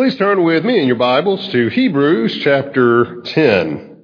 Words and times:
Please 0.00 0.16
turn 0.16 0.44
with 0.44 0.64
me 0.64 0.80
in 0.80 0.86
your 0.86 0.96
Bibles 0.96 1.46
to 1.48 1.68
Hebrews 1.68 2.38
chapter 2.38 3.20
10, 3.20 4.02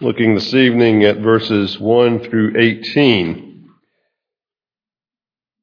looking 0.00 0.36
this 0.36 0.54
evening 0.54 1.02
at 1.02 1.18
verses 1.18 1.76
1 1.76 2.20
through 2.20 2.56
18. 2.56 3.68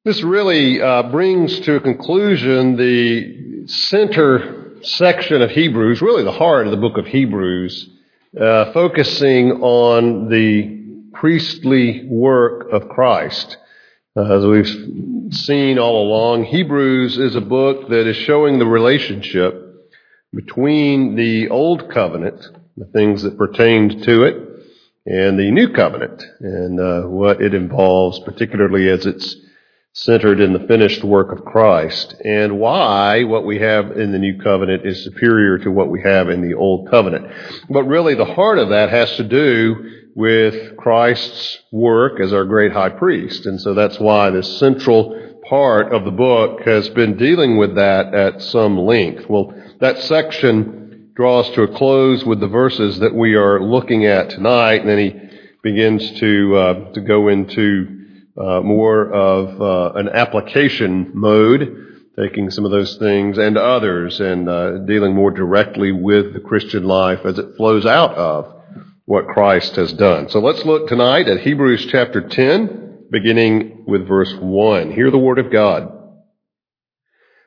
This 0.04 0.22
really 0.24 0.82
uh, 0.82 1.04
brings 1.04 1.58
to 1.62 1.78
a 1.78 1.80
conclusion 1.80 2.76
the 2.76 3.66
center 3.68 4.76
section 4.82 5.42
of 5.42 5.52
Hebrews, 5.52 6.02
really 6.02 6.26
the 6.26 6.34
heart 6.34 6.68
of 6.68 6.72
the 6.72 6.78
book 6.78 6.98
of 6.98 7.08
Hebrews, 7.08 7.90
uh, 8.38 8.74
focusing 8.74 9.54
on 9.64 10.28
the 10.28 11.08
priestly 11.14 12.06
work 12.10 12.74
of 12.74 12.90
Christ. 12.90 13.56
Uh, 14.18 14.38
as 14.38 14.46
we've 14.46 15.34
seen 15.34 15.78
all 15.78 16.08
along, 16.08 16.46
Hebrews 16.46 17.18
is 17.18 17.36
a 17.36 17.42
book 17.42 17.90
that 17.90 18.08
is 18.08 18.16
showing 18.16 18.60
the 18.60 18.66
relationship 18.66 19.92
between 20.34 21.18
the 21.18 21.50
Old 21.50 21.92
Covenant, 21.92 22.48
the 22.78 22.86
things 22.86 23.24
that 23.24 23.38
pertained 23.38 24.04
to 24.04 24.24
it, 24.24 24.36
and 25.06 25.38
the 25.38 25.52
New 25.52 25.74
Covenant, 25.74 26.24
and 26.40 26.80
uh, 26.80 27.02
what 27.10 27.42
it 27.42 27.54
involves, 27.54 28.20
particularly 28.20 28.88
as 28.88 29.06
it's 29.06 29.36
centered 29.92 30.40
in 30.40 30.54
the 30.54 30.66
finished 30.66 31.04
work 31.04 31.34
of 31.34 31.44
Christ, 31.44 32.16
and 32.24 32.58
why 32.58 33.26
what 33.26 33.46
we 33.46 33.60
have 33.60 33.92
in 33.98 34.14
the 34.14 34.20
New 34.20 34.40
Covenant 34.42 34.86
is 34.86 35.04
superior 35.04 35.58
to 35.58 35.70
what 35.70 35.90
we 35.90 36.02
have 36.04 36.30
in 36.30 36.40
the 36.40 36.56
Old 36.56 36.90
Covenant. 36.90 37.28
But 37.70 37.84
really, 37.84 38.16
the 38.16 38.24
heart 38.24 38.60
of 38.60 38.70
that 38.70 38.92
has 38.92 39.18
to 39.18 39.26
do 39.26 40.05
with 40.16 40.78
Christ's 40.78 41.60
work 41.72 42.22
as 42.22 42.32
our 42.32 42.46
great 42.46 42.72
high 42.72 42.90
priest. 42.90 43.46
And 43.46 43.60
so 43.60 43.74
that's 43.74 44.00
why 44.00 44.30
this 44.30 44.58
central 44.58 45.42
part 45.48 45.94
of 45.94 46.06
the 46.06 46.12
book 46.12 46.62
has 46.62 46.88
been 46.90 47.18
dealing 47.18 47.58
with 47.58 47.76
that 47.76 48.16
at 48.16 48.42
some 48.42 48.78
length. 48.78 49.30
Well, 49.30 49.54
that 49.82 50.00
section 50.00 51.12
draws 51.16 51.50
to 51.52 51.64
a 51.64 51.68
close 51.68 52.26
with 52.26 52.40
the 52.40 52.48
verses 52.48 53.00
that 53.00 53.14
we 53.14 53.36
are 53.36 53.62
looking 53.62 54.06
at 54.06 54.30
tonight, 54.30 54.82
and 54.82 54.90
then 54.90 54.98
he 54.98 55.16
begins 55.62 56.20
to 56.20 56.56
uh, 56.56 56.94
to 56.94 57.02
go 57.02 57.28
into 57.28 58.06
uh, 58.38 58.62
more 58.62 59.12
of 59.12 59.62
uh, 59.62 60.00
an 60.00 60.10
application 60.10 61.12
mode, 61.14 62.04
taking 62.18 62.50
some 62.50 62.66
of 62.66 62.72
those 62.72 62.98
things 62.98 63.38
and 63.38 63.58
others, 63.58 64.20
and 64.20 64.50
uh, 64.50 64.78
dealing 64.80 65.14
more 65.14 65.32
directly 65.32 65.92
with 65.92 66.34
the 66.34 66.40
Christian 66.40 66.86
life 66.86 67.20
as 67.26 67.38
it 67.38 67.56
flows 67.58 67.86
out 67.86 68.16
of 68.16 68.56
what 69.06 69.28
Christ 69.28 69.76
has 69.76 69.94
done. 69.94 70.30
So 70.30 70.40
let's 70.40 70.66
look 70.66 70.88
tonight 70.88 71.28
at 71.28 71.42
Hebrews 71.42 71.86
chapter 71.92 72.28
10, 72.28 73.06
beginning 73.12 73.86
with 73.86 74.08
verse 74.08 74.34
1. 74.34 74.92
Hear 74.92 75.12
the 75.12 75.20
word 75.20 75.38
of 75.38 75.52
God. 75.52 75.92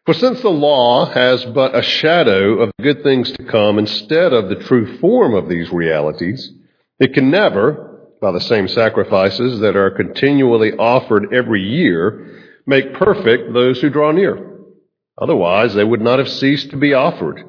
For 0.06 0.14
since 0.14 0.40
the 0.40 0.50
law 0.50 1.06
has 1.06 1.44
but 1.46 1.76
a 1.76 1.82
shadow 1.82 2.60
of 2.60 2.70
good 2.80 3.02
things 3.02 3.32
to 3.32 3.44
come 3.44 3.78
instead 3.78 4.32
of 4.32 4.48
the 4.48 4.64
true 4.64 4.98
form 4.98 5.34
of 5.34 5.48
these 5.48 5.70
realities, 5.72 6.52
it 7.00 7.12
can 7.12 7.30
never, 7.30 8.06
by 8.20 8.30
the 8.30 8.40
same 8.40 8.68
sacrifices 8.68 9.58
that 9.58 9.76
are 9.76 9.90
continually 9.90 10.72
offered 10.72 11.34
every 11.34 11.62
year, 11.62 12.40
make 12.66 12.94
perfect 12.94 13.52
those 13.52 13.80
who 13.80 13.90
draw 13.90 14.12
near. 14.12 14.60
Otherwise, 15.20 15.74
they 15.74 15.84
would 15.84 16.00
not 16.00 16.20
have 16.20 16.28
ceased 16.28 16.70
to 16.70 16.76
be 16.76 16.94
offered 16.94 17.44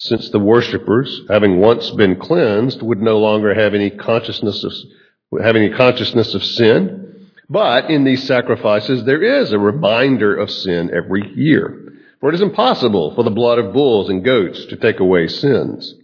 since 0.00 0.30
the 0.30 0.38
worshippers, 0.38 1.20
having 1.28 1.60
once 1.60 1.90
been 1.90 2.16
cleansed, 2.16 2.80
would 2.80 3.02
no 3.02 3.18
longer 3.18 3.54
have 3.54 3.74
any 3.74 3.90
consciousness 3.90 4.64
of, 4.64 4.72
have 5.42 5.56
any 5.56 5.68
consciousness 5.68 6.34
of 6.34 6.42
sin. 6.42 7.28
But 7.50 7.90
in 7.90 8.04
these 8.04 8.26
sacrifices, 8.26 9.04
there 9.04 9.22
is 9.22 9.52
a 9.52 9.58
reminder 9.58 10.34
of 10.34 10.50
sin 10.50 10.90
every 10.90 11.30
year. 11.36 11.92
For 12.18 12.30
it 12.30 12.34
is 12.34 12.40
impossible 12.40 13.14
for 13.14 13.24
the 13.24 13.30
blood 13.30 13.58
of 13.58 13.74
bulls 13.74 14.08
and 14.08 14.24
goats 14.24 14.64
to 14.66 14.76
take 14.76 15.00
away 15.00 15.28
sins. 15.28 15.94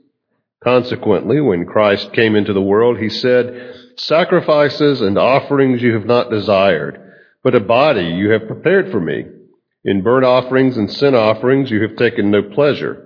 Consequently, 0.63 1.41
when 1.41 1.65
Christ 1.65 2.13
came 2.13 2.37
into 2.37 2.53
the 2.53 2.61
world, 2.61 2.99
he 2.99 3.09
said, 3.09 3.95
Sacrifices 3.97 5.01
and 5.01 5.17
offerings 5.17 5.81
you 5.81 5.95
have 5.95 6.05
not 6.05 6.31
desired, 6.31 7.15
but 7.43 7.55
a 7.55 7.61
body 7.61 8.05
you 8.05 8.31
have 8.33 8.47
prepared 8.47 8.91
for 8.91 9.01
me. 9.01 9.25
In 9.87 10.03
burnt 10.03 10.27
offerings 10.27 10.77
and 10.77 10.93
sin 10.93 11.15
offerings 11.15 11.71
you 11.71 11.81
have 11.81 11.97
taken 11.97 12.31
no 12.31 12.43
pleasure. 12.43 13.06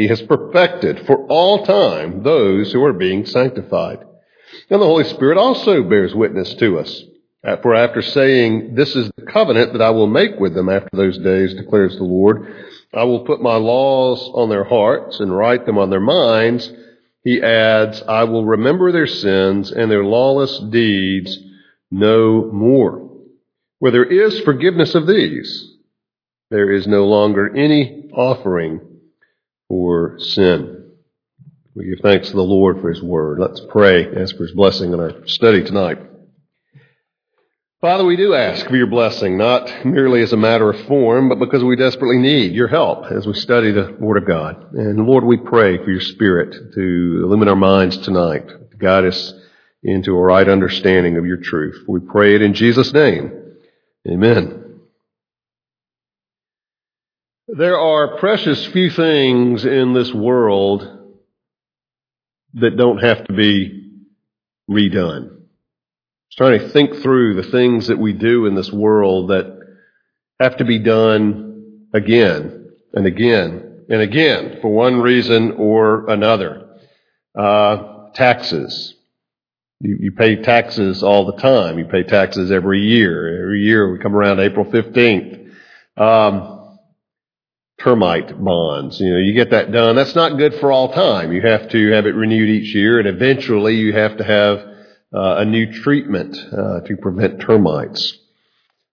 he 0.00 0.08
has 0.08 0.22
perfected 0.22 1.04
for 1.06 1.26
all 1.26 1.66
time 1.66 2.22
those 2.22 2.72
who 2.72 2.82
are 2.82 2.94
being 2.94 3.26
sanctified. 3.26 3.98
And 4.70 4.80
the 4.80 4.86
Holy 4.86 5.04
Spirit 5.04 5.36
also 5.36 5.82
bears 5.82 6.14
witness 6.14 6.54
to 6.54 6.78
us. 6.78 7.04
For 7.62 7.74
after 7.74 8.00
saying, 8.00 8.74
This 8.74 8.96
is 8.96 9.10
the 9.16 9.26
covenant 9.26 9.74
that 9.74 9.82
I 9.82 9.90
will 9.90 10.06
make 10.06 10.40
with 10.40 10.54
them 10.54 10.70
after 10.70 10.88
those 10.92 11.18
days, 11.18 11.52
declares 11.52 11.96
the 11.96 12.04
Lord, 12.04 12.66
I 12.94 13.04
will 13.04 13.26
put 13.26 13.42
my 13.42 13.56
laws 13.56 14.20
on 14.34 14.48
their 14.48 14.64
hearts 14.64 15.20
and 15.20 15.36
write 15.36 15.66
them 15.66 15.76
on 15.76 15.90
their 15.90 16.00
minds. 16.00 16.72
He 17.22 17.42
adds, 17.42 18.02
I 18.08 18.24
will 18.24 18.46
remember 18.46 18.92
their 18.92 19.06
sins 19.06 19.70
and 19.70 19.90
their 19.90 20.04
lawless 20.04 20.58
deeds 20.70 21.38
no 21.90 22.50
more. 22.50 23.06
Where 23.80 23.92
there 23.92 24.04
is 24.04 24.40
forgiveness 24.40 24.94
of 24.94 25.06
these, 25.06 25.74
there 26.50 26.72
is 26.72 26.86
no 26.86 27.06
longer 27.06 27.54
any 27.54 28.08
offering 28.14 28.80
for 29.70 30.18
sin. 30.18 30.90
We 31.76 31.86
give 31.86 32.00
thanks 32.00 32.30
to 32.30 32.36
the 32.36 32.42
Lord 32.42 32.80
for 32.80 32.90
His 32.90 33.00
Word. 33.00 33.38
Let's 33.38 33.60
pray, 33.70 34.04
ask 34.20 34.36
for 34.36 34.42
His 34.42 34.52
blessing 34.52 34.92
in 34.92 34.98
our 34.98 35.26
study 35.28 35.62
tonight. 35.62 35.98
Father, 37.80 38.04
we 38.04 38.16
do 38.16 38.34
ask 38.34 38.66
for 38.66 38.76
your 38.76 38.88
blessing, 38.88 39.38
not 39.38 39.86
merely 39.86 40.22
as 40.22 40.32
a 40.32 40.36
matter 40.36 40.68
of 40.68 40.86
form, 40.86 41.28
but 41.28 41.38
because 41.38 41.62
we 41.62 41.76
desperately 41.76 42.18
need 42.18 42.52
your 42.52 42.66
help 42.66 43.06
as 43.12 43.28
we 43.28 43.32
study 43.32 43.70
the 43.70 43.96
Word 44.00 44.18
of 44.18 44.26
God. 44.26 44.74
And 44.74 45.06
Lord, 45.06 45.22
we 45.22 45.36
pray 45.36 45.78
for 45.78 45.90
your 45.90 46.00
Spirit 46.00 46.74
to 46.74 47.20
illumine 47.22 47.48
our 47.48 47.56
minds 47.56 47.96
tonight, 47.98 48.48
to 48.48 48.76
guide 48.76 49.04
us 49.04 49.32
into 49.84 50.16
a 50.16 50.20
right 50.20 50.48
understanding 50.48 51.16
of 51.16 51.24
your 51.24 51.38
truth. 51.38 51.84
We 51.86 52.00
pray 52.00 52.34
it 52.34 52.42
in 52.42 52.54
Jesus' 52.54 52.92
name. 52.92 53.32
Amen. 54.06 54.59
There 57.56 57.78
are 57.78 58.18
precious 58.18 58.64
few 58.66 58.90
things 58.90 59.64
in 59.64 59.92
this 59.92 60.12
world 60.14 61.16
that 62.54 62.76
don't 62.76 62.98
have 62.98 63.24
to 63.24 63.32
be 63.32 63.90
redone. 64.70 65.30
I 65.30 65.32
was 65.32 66.36
trying 66.36 66.60
to 66.60 66.68
think 66.68 67.02
through 67.02 67.34
the 67.34 67.50
things 67.50 67.88
that 67.88 67.98
we 67.98 68.12
do 68.12 68.46
in 68.46 68.54
this 68.54 68.70
world 68.70 69.30
that 69.30 69.58
have 70.38 70.58
to 70.58 70.64
be 70.64 70.78
done 70.78 71.86
again 71.92 72.70
and 72.92 73.06
again 73.06 73.84
and 73.88 74.00
again 74.00 74.58
for 74.62 74.68
one 74.68 75.00
reason 75.00 75.52
or 75.52 76.08
another. 76.08 76.68
Uh, 77.36 78.10
taxes, 78.14 78.94
You, 79.80 79.96
you 79.98 80.12
pay 80.12 80.36
taxes 80.36 81.02
all 81.02 81.26
the 81.26 81.40
time. 81.40 81.78
You 81.80 81.86
pay 81.86 82.04
taxes 82.04 82.52
every 82.52 82.82
year. 82.82 83.42
Every 83.42 83.62
year 83.62 83.90
we 83.90 83.98
come 83.98 84.14
around 84.14 84.38
April 84.38 84.66
15th. 84.66 85.50
Um, 85.96 86.58
termite 87.82 88.42
bonds. 88.42 89.00
You 89.00 89.10
know, 89.10 89.18
you 89.18 89.34
get 89.34 89.50
that 89.50 89.72
done. 89.72 89.96
That's 89.96 90.14
not 90.14 90.38
good 90.38 90.54
for 90.54 90.70
all 90.70 90.92
time. 90.92 91.32
You 91.32 91.42
have 91.42 91.68
to 91.70 91.92
have 91.92 92.06
it 92.06 92.14
renewed 92.14 92.48
each 92.48 92.74
year 92.74 92.98
and 92.98 93.08
eventually 93.08 93.76
you 93.76 93.92
have 93.94 94.16
to 94.18 94.24
have 94.24 94.58
uh, 95.12 95.36
a 95.38 95.44
new 95.44 95.72
treatment 95.72 96.36
uh, 96.52 96.80
to 96.80 96.96
prevent 96.96 97.40
termites. 97.40 98.16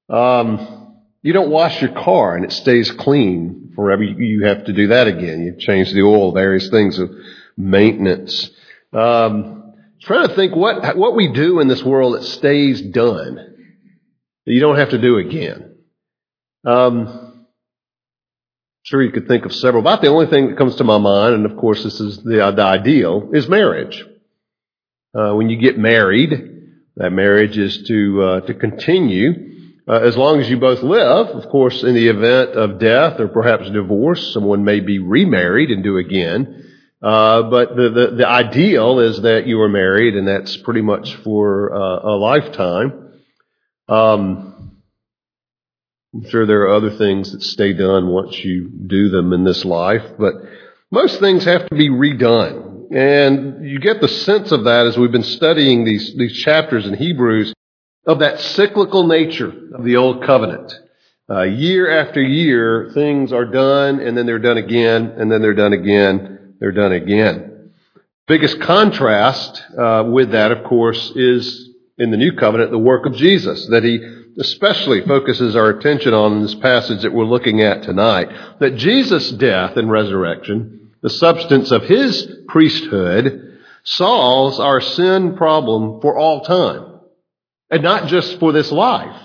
Um, 0.09 0.95
you 1.21 1.33
don't 1.33 1.49
wash 1.49 1.81
your 1.81 1.91
car 1.91 2.35
and 2.35 2.45
it 2.45 2.51
stays 2.51 2.89
clean 2.91 3.73
forever. 3.75 4.03
You 4.03 4.45
have 4.45 4.65
to 4.65 4.73
do 4.73 4.87
that 4.87 5.07
again. 5.07 5.41
You 5.41 5.55
change 5.57 5.91
the 5.91 6.01
oil, 6.01 6.31
various 6.31 6.69
things 6.69 6.97
of 6.99 7.11
maintenance. 7.57 8.49
Um, 8.93 9.73
trying 10.01 10.27
to 10.27 10.35
think 10.35 10.55
what 10.55 10.95
what 10.95 11.15
we 11.15 11.33
do 11.33 11.59
in 11.59 11.67
this 11.67 11.83
world 11.83 12.15
that 12.15 12.23
stays 12.23 12.81
done 12.81 13.35
that 13.35 14.53
you 14.53 14.61
don't 14.61 14.77
have 14.77 14.91
to 14.91 14.97
do 14.97 15.17
again. 15.17 15.75
Um, 16.65 17.26
sure, 18.87 19.01
you 19.01 19.11
could 19.11 19.27
think 19.27 19.45
of 19.45 19.53
several. 19.53 19.81
About 19.81 20.01
the 20.01 20.07
only 20.07 20.27
thing 20.27 20.47
that 20.47 20.57
comes 20.57 20.75
to 20.77 20.85
my 20.85 20.97
mind, 20.97 21.35
and 21.35 21.45
of 21.45 21.57
course 21.57 21.83
this 21.83 21.99
is 21.99 22.23
the, 22.23 22.53
the 22.55 22.63
ideal, 22.63 23.31
is 23.33 23.49
marriage. 23.49 24.03
Uh, 25.13 25.33
when 25.33 25.49
you 25.49 25.57
get 25.57 25.77
married, 25.77 26.31
that 26.95 27.11
marriage 27.11 27.57
is 27.57 27.83
to 27.83 28.23
uh, 28.23 28.39
to 28.41 28.53
continue 28.53 29.31
uh, 29.87 29.99
as 29.99 30.15
long 30.15 30.39
as 30.39 30.49
you 30.49 30.57
both 30.57 30.81
live. 30.83 31.27
Of 31.27 31.49
course, 31.49 31.83
in 31.83 31.95
the 31.95 32.07
event 32.07 32.51
of 32.51 32.79
death 32.79 33.19
or 33.19 33.27
perhaps 33.27 33.69
divorce, 33.69 34.33
someone 34.33 34.63
may 34.63 34.79
be 34.79 34.99
remarried 34.99 35.69
and 35.69 35.83
do 35.83 35.97
again. 35.97 36.63
Uh, 37.01 37.43
but 37.43 37.75
the, 37.75 37.89
the, 37.89 38.15
the 38.17 38.27
ideal 38.27 38.99
is 38.99 39.21
that 39.21 39.47
you 39.47 39.61
are 39.61 39.69
married, 39.69 40.15
and 40.15 40.27
that's 40.27 40.57
pretty 40.57 40.81
much 40.81 41.13
for 41.17 41.73
uh, 41.73 42.09
a 42.09 42.15
lifetime. 42.15 43.21
Um, 43.87 44.56
I'm 46.13 46.27
sure 46.29 46.45
there 46.45 46.61
are 46.61 46.75
other 46.75 46.91
things 46.91 47.31
that 47.33 47.43
stay 47.43 47.73
done 47.73 48.07
once 48.07 48.43
you 48.43 48.69
do 48.69 49.09
them 49.09 49.33
in 49.33 49.43
this 49.43 49.65
life, 49.65 50.03
but 50.17 50.35
most 50.89 51.19
things 51.19 51.43
have 51.43 51.67
to 51.67 51.75
be 51.75 51.89
redone. 51.89 52.95
And 52.95 53.69
you 53.69 53.79
get 53.79 53.99
the 53.99 54.07
sense 54.07 54.53
of 54.53 54.63
that 54.63 54.87
as 54.87 54.97
we've 54.97 55.11
been 55.11 55.23
studying 55.23 55.83
these, 55.83 56.15
these 56.17 56.37
chapters 56.37 56.87
in 56.87 56.93
Hebrews 56.93 57.53
of 58.05 58.19
that 58.19 58.39
cyclical 58.39 59.05
nature 59.05 59.53
of 59.73 59.83
the 59.83 59.97
old 59.97 60.23
covenant. 60.23 60.73
Uh, 61.29 61.43
year 61.43 61.91
after 61.99 62.21
year, 62.21 62.89
things 62.93 63.33
are 63.33 63.43
done, 63.43 63.99
and 63.99 64.17
then 64.17 64.25
they're 64.25 64.39
done 64.39 64.57
again, 64.57 65.13
and 65.17 65.29
then 65.29 65.41
they're 65.41 65.53
done 65.53 65.73
again, 65.73 66.55
they're 66.61 66.71
done 66.71 66.93
again. 66.93 67.71
Biggest 68.27 68.61
contrast 68.61 69.61
uh, 69.77 70.05
with 70.09 70.31
that, 70.31 70.53
of 70.53 70.63
course, 70.63 71.11
is 71.17 71.69
in 71.97 72.11
the 72.11 72.17
new 72.17 72.31
covenant 72.31 72.71
the 72.71 72.77
work 72.77 73.05
of 73.05 73.13
Jesus 73.15 73.67
that 73.67 73.83
he 73.83 74.16
especially 74.39 75.01
focuses 75.01 75.55
our 75.55 75.69
attention 75.69 76.13
on 76.13 76.33
in 76.33 76.41
this 76.43 76.55
passage 76.55 77.01
that 77.01 77.13
we're 77.13 77.25
looking 77.25 77.61
at 77.61 77.83
tonight. 77.83 78.29
That 78.59 78.75
Jesus' 78.75 79.31
death 79.31 79.77
and 79.77 79.89
resurrection, 79.89 80.91
the 81.01 81.09
substance 81.09 81.71
of 81.71 81.83
his 81.83 82.27
priesthood, 82.47 83.59
solves 83.83 84.59
our 84.59 84.81
sin 84.81 85.35
problem 85.35 86.01
for 86.01 86.17
all 86.17 86.41
time. 86.41 86.99
And 87.69 87.83
not 87.83 88.07
just 88.07 88.39
for 88.39 88.51
this 88.51 88.71
life, 88.71 89.21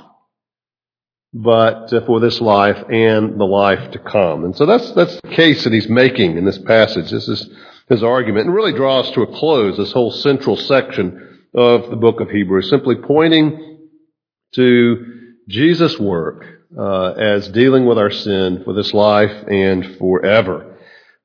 but 1.34 1.92
uh, 1.92 2.04
for 2.04 2.20
this 2.20 2.40
life 2.40 2.84
and 2.90 3.40
the 3.40 3.44
life 3.44 3.92
to 3.92 3.98
come. 3.98 4.44
And 4.44 4.56
so 4.56 4.66
that's, 4.66 4.92
that's 4.92 5.20
the 5.20 5.28
case 5.28 5.64
that 5.64 5.72
he's 5.72 5.88
making 5.88 6.36
in 6.36 6.44
this 6.44 6.58
passage. 6.58 7.10
This 7.10 7.28
is 7.28 7.48
his 7.88 8.02
argument 8.02 8.46
and 8.46 8.54
really 8.54 8.72
draws 8.72 9.10
to 9.12 9.22
a 9.22 9.38
close 9.38 9.76
this 9.76 9.92
whole 9.92 10.10
central 10.10 10.56
section 10.56 11.40
of 11.54 11.90
the 11.90 11.96
book 11.96 12.20
of 12.20 12.30
Hebrews, 12.30 12.68
simply 12.68 12.96
pointing 12.96 13.71
to 14.54 15.34
Jesus' 15.48 15.98
work 15.98 16.44
uh, 16.76 17.12
as 17.12 17.48
dealing 17.48 17.86
with 17.86 17.98
our 17.98 18.10
sin 18.10 18.62
for 18.64 18.72
this 18.72 18.94
life 18.94 19.46
and 19.48 19.96
forever. 19.98 20.76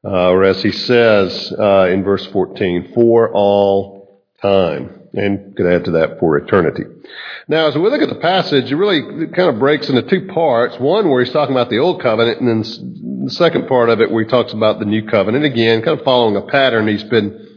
Uh, 0.03 0.29
or 0.29 0.43
as 0.43 0.61
he 0.61 0.71
says 0.71 1.53
uh, 1.57 1.87
in 1.91 2.03
verse 2.03 2.25
14, 2.27 2.91
for 2.93 3.33
all 3.33 4.23
time 4.41 4.97
and 5.13 5.55
could 5.55 5.65
add 5.65 5.85
to 5.85 5.91
that 5.91 6.19
for 6.19 6.37
eternity. 6.37 6.83
Now, 7.47 7.67
as 7.67 7.75
we 7.75 7.81
look 7.81 8.01
at 8.01 8.09
the 8.09 8.15
passage, 8.15 8.71
it 8.71 8.75
really 8.75 9.27
kind 9.27 9.49
of 9.49 9.59
breaks 9.59 9.89
into 9.89 10.03
two 10.03 10.27
parts. 10.27 10.77
One 10.79 11.09
where 11.09 11.23
he's 11.23 11.33
talking 11.33 11.55
about 11.55 11.69
the 11.69 11.79
old 11.79 12.01
covenant, 12.01 12.41
and 12.41 12.47
then 12.47 13.23
the 13.25 13.31
second 13.31 13.67
part 13.67 13.89
of 13.89 14.01
it 14.01 14.11
where 14.11 14.23
he 14.23 14.29
talks 14.29 14.53
about 14.53 14.79
the 14.79 14.85
new 14.85 15.07
covenant. 15.07 15.45
Again, 15.45 15.81
kind 15.81 15.97
of 15.97 16.05
following 16.05 16.35
a 16.35 16.41
pattern 16.41 16.87
he's 16.87 17.03
been 17.03 17.56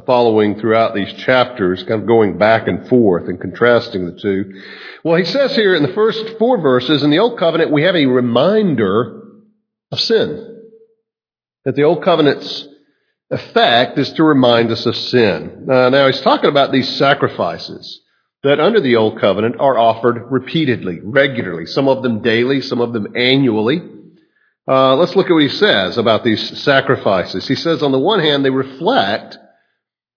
following 0.00 0.58
throughout 0.58 0.94
these 0.94 1.12
chapters, 1.14 1.82
kind 1.84 2.00
of 2.00 2.06
going 2.06 2.36
back 2.36 2.66
and 2.66 2.88
forth 2.88 3.28
and 3.28 3.40
contrasting 3.40 4.06
the 4.06 4.18
two. 4.20 4.60
Well, 5.04 5.16
he 5.16 5.24
says 5.24 5.54
here 5.54 5.74
in 5.74 5.82
the 5.82 5.92
first 5.92 6.38
four 6.38 6.60
verses, 6.60 7.02
in 7.02 7.10
the 7.10 7.20
old 7.20 7.38
covenant, 7.38 7.70
we 7.70 7.82
have 7.82 7.94
a 7.94 8.06
reminder 8.06 9.22
of 9.92 10.00
sin. 10.00 10.62
That 11.64 11.76
the 11.76 11.84
old 11.84 12.02
covenant's 12.02 12.66
effect 13.30 13.98
is 13.98 14.12
to 14.14 14.24
remind 14.24 14.70
us 14.70 14.84
of 14.84 14.96
sin. 14.96 15.66
Uh, 15.70 15.90
now 15.90 16.06
he's 16.06 16.20
talking 16.20 16.50
about 16.50 16.72
these 16.72 16.88
sacrifices 16.96 18.00
that 18.42 18.60
under 18.60 18.80
the 18.80 18.96
old 18.96 19.18
covenant 19.18 19.56
are 19.58 19.78
offered 19.78 20.30
repeatedly, 20.30 21.00
regularly, 21.02 21.66
some 21.66 21.88
of 21.88 22.02
them 22.02 22.20
daily, 22.20 22.60
some 22.60 22.80
of 22.80 22.92
them 22.92 23.16
annually. 23.16 23.82
Uh, 24.68 24.96
let's 24.96 25.16
look 25.16 25.26
at 25.26 25.32
what 25.32 25.42
he 25.42 25.48
says 25.48 25.98
about 25.98 26.24
these 26.24 26.62
sacrifices. 26.62 27.48
He 27.48 27.54
says 27.54 27.82
on 27.82 27.92
the 27.92 27.98
one 27.98 28.20
hand, 28.20 28.44
they 28.44 28.50
reflect 28.50 29.38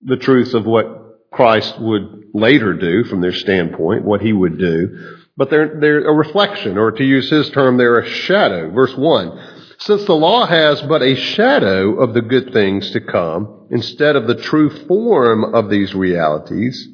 the 0.01 0.17
truth 0.17 0.53
of 0.53 0.65
what 0.65 1.29
Christ 1.31 1.79
would 1.79 2.29
later 2.33 2.73
do 2.73 3.03
from 3.03 3.21
their 3.21 3.33
standpoint, 3.33 4.05
what 4.05 4.21
he 4.21 4.33
would 4.33 4.57
do, 4.57 5.17
but 5.35 5.49
they're, 5.49 5.79
they're 5.79 6.07
a 6.07 6.13
reflection, 6.13 6.77
or 6.77 6.91
to 6.91 7.03
use 7.03 7.29
his 7.29 7.49
term, 7.51 7.77
they're 7.77 7.99
a 7.99 8.09
shadow. 8.09 8.71
Verse 8.71 8.95
1. 8.95 9.55
Since 9.79 10.05
the 10.05 10.13
law 10.13 10.47
has 10.47 10.81
but 10.81 11.03
a 11.03 11.15
shadow 11.15 11.99
of 11.99 12.15
the 12.15 12.21
good 12.21 12.51
things 12.51 12.91
to 12.91 13.01
come, 13.01 13.67
instead 13.69 14.15
of 14.15 14.25
the 14.25 14.35
true 14.35 14.85
form 14.87 15.53
of 15.53 15.69
these 15.69 15.93
realities, 15.93 16.87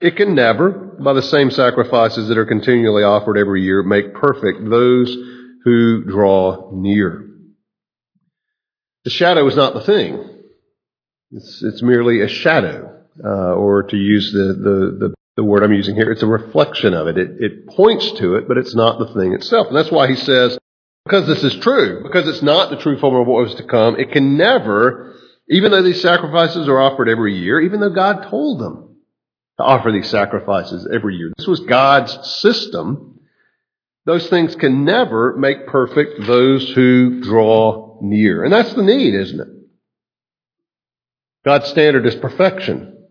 it 0.00 0.16
can 0.16 0.34
never, 0.34 0.70
by 0.70 1.12
the 1.12 1.22
same 1.22 1.50
sacrifices 1.50 2.28
that 2.28 2.38
are 2.38 2.44
continually 2.46 3.04
offered 3.04 3.38
every 3.38 3.62
year, 3.62 3.82
make 3.82 4.14
perfect 4.14 4.68
those 4.68 5.14
who 5.64 6.04
draw 6.04 6.70
near. 6.72 7.24
The 9.04 9.10
shadow 9.10 9.46
is 9.46 9.56
not 9.56 9.74
the 9.74 9.82
thing. 9.82 10.35
It's, 11.32 11.62
it's 11.62 11.82
merely 11.82 12.20
a 12.20 12.28
shadow, 12.28 13.02
uh, 13.24 13.54
or 13.54 13.82
to 13.84 13.96
use 13.96 14.32
the, 14.32 14.54
the, 14.54 15.08
the, 15.08 15.14
the, 15.36 15.44
word 15.44 15.64
I'm 15.64 15.72
using 15.72 15.96
here, 15.96 16.10
it's 16.12 16.22
a 16.22 16.26
reflection 16.26 16.94
of 16.94 17.08
it. 17.08 17.18
it. 17.18 17.30
It 17.40 17.66
points 17.66 18.12
to 18.12 18.36
it, 18.36 18.46
but 18.46 18.58
it's 18.58 18.74
not 18.74 18.98
the 18.98 19.12
thing 19.12 19.32
itself. 19.32 19.66
And 19.66 19.76
that's 19.76 19.90
why 19.90 20.06
he 20.06 20.14
says, 20.16 20.58
because 21.04 21.26
this 21.26 21.42
is 21.42 21.56
true, 21.56 22.02
because 22.02 22.28
it's 22.28 22.42
not 22.42 22.70
the 22.70 22.76
true 22.76 22.98
form 22.98 23.16
of 23.16 23.26
what 23.26 23.42
was 23.42 23.54
to 23.56 23.64
come, 23.64 23.98
it 23.98 24.12
can 24.12 24.36
never, 24.36 25.16
even 25.48 25.72
though 25.72 25.82
these 25.82 26.00
sacrifices 26.00 26.68
are 26.68 26.80
offered 26.80 27.08
every 27.08 27.36
year, 27.36 27.60
even 27.60 27.80
though 27.80 27.90
God 27.90 28.28
told 28.30 28.60
them 28.60 28.96
to 29.58 29.64
offer 29.64 29.90
these 29.90 30.08
sacrifices 30.08 30.88
every 30.92 31.16
year. 31.16 31.32
This 31.36 31.46
was 31.46 31.60
God's 31.60 32.12
system. 32.40 33.20
Those 34.04 34.28
things 34.28 34.54
can 34.54 34.84
never 34.84 35.36
make 35.36 35.66
perfect 35.66 36.24
those 36.26 36.70
who 36.70 37.20
draw 37.22 37.98
near. 38.00 38.44
And 38.44 38.52
that's 38.52 38.74
the 38.74 38.82
need, 38.82 39.14
isn't 39.14 39.40
it? 39.40 39.48
God's 41.46 41.68
standard 41.68 42.04
is 42.06 42.16
perfection. 42.16 43.06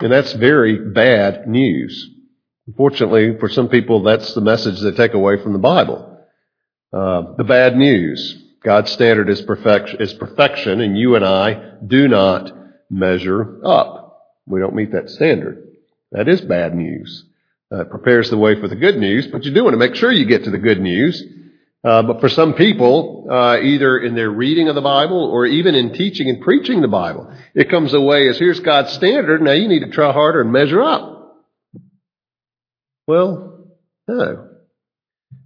And 0.00 0.10
that's 0.10 0.32
very 0.32 0.90
bad 0.90 1.46
news. 1.46 2.08
Unfortunately, 2.66 3.36
for 3.38 3.50
some 3.50 3.68
people, 3.68 4.02
that's 4.02 4.32
the 4.32 4.40
message 4.40 4.80
they 4.80 4.92
take 4.92 5.12
away 5.12 5.42
from 5.42 5.52
the 5.52 5.58
Bible. 5.58 6.18
Uh, 6.90 7.34
the 7.36 7.44
bad 7.44 7.76
news. 7.76 8.42
God's 8.64 8.90
standard 8.90 9.28
is 9.28 9.42
perfection, 9.42 10.00
is 10.00 10.14
perfection, 10.14 10.80
and 10.80 10.96
you 10.96 11.14
and 11.14 11.24
I 11.24 11.74
do 11.86 12.08
not 12.08 12.52
measure 12.88 13.60
up. 13.62 14.32
We 14.46 14.60
don't 14.60 14.74
meet 14.74 14.92
that 14.92 15.10
standard. 15.10 15.68
That 16.10 16.26
is 16.26 16.40
bad 16.40 16.74
news. 16.74 17.24
Uh, 17.70 17.82
it 17.82 17.90
prepares 17.90 18.30
the 18.30 18.38
way 18.38 18.58
for 18.58 18.68
the 18.68 18.76
good 18.76 18.96
news, 18.96 19.26
but 19.26 19.44
you 19.44 19.52
do 19.52 19.62
want 19.62 19.74
to 19.74 19.78
make 19.78 19.94
sure 19.94 20.10
you 20.10 20.24
get 20.24 20.44
to 20.44 20.50
the 20.50 20.58
good 20.58 20.80
news. 20.80 21.22
Uh, 21.84 22.02
but 22.02 22.20
for 22.20 22.28
some 22.28 22.54
people, 22.54 23.28
uh, 23.30 23.58
either 23.60 23.98
in 23.98 24.14
their 24.14 24.30
reading 24.30 24.68
of 24.68 24.74
the 24.74 24.80
Bible 24.80 25.30
or 25.30 25.46
even 25.46 25.74
in 25.74 25.92
teaching 25.92 26.28
and 26.28 26.40
preaching 26.42 26.80
the 26.80 26.88
Bible, 26.88 27.32
it 27.54 27.70
comes 27.70 27.94
away 27.94 28.28
as 28.28 28.38
here's 28.38 28.60
God's 28.60 28.92
standard. 28.92 29.40
Now 29.40 29.52
you 29.52 29.68
need 29.68 29.84
to 29.84 29.90
try 29.90 30.12
harder 30.12 30.40
and 30.40 30.52
measure 30.52 30.82
up. 30.82 31.36
Well, 33.06 33.68
no. 34.08 34.48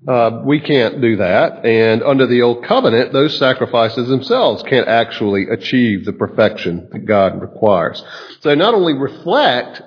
Uh, 0.09 0.43
we 0.45 0.59
can't 0.59 1.01
do 1.01 1.17
that. 1.17 1.65
And 1.65 2.03
under 2.03 2.27
the 2.27 2.43
old 2.43 2.65
covenant, 2.65 3.13
those 3.13 3.39
sacrifices 3.39 4.09
themselves 4.09 4.63
can't 4.65 4.89
actually 4.89 5.49
achieve 5.49 6.05
the 6.05 6.13
perfection 6.13 6.89
that 6.93 7.07
God 7.07 7.41
requires. 7.41 8.03
So 8.41 8.55
not 8.55 8.75
only 8.75 8.95
reflect 8.95 9.83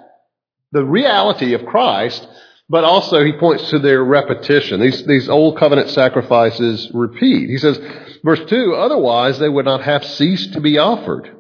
the 0.72 0.86
reality 0.86 1.54
of 1.54 1.66
Christ, 1.66 2.26
but 2.68 2.84
also 2.84 3.24
he 3.24 3.34
points 3.34 3.70
to 3.70 3.80
their 3.80 4.04
repetition. 4.04 4.80
These, 4.80 5.06
these 5.06 5.30
old 5.30 5.58
covenant 5.58 5.90
sacrifices 5.90 6.90
repeat. 6.94 7.50
He 7.50 7.58
says, 7.58 7.80
verse 8.24 8.42
2, 8.48 8.74
otherwise 8.74 9.38
they 9.38 9.50
would 9.50 9.66
not 9.66 9.84
have 9.84 10.04
ceased 10.04 10.54
to 10.54 10.62
be 10.62 10.78
offered, 10.78 11.32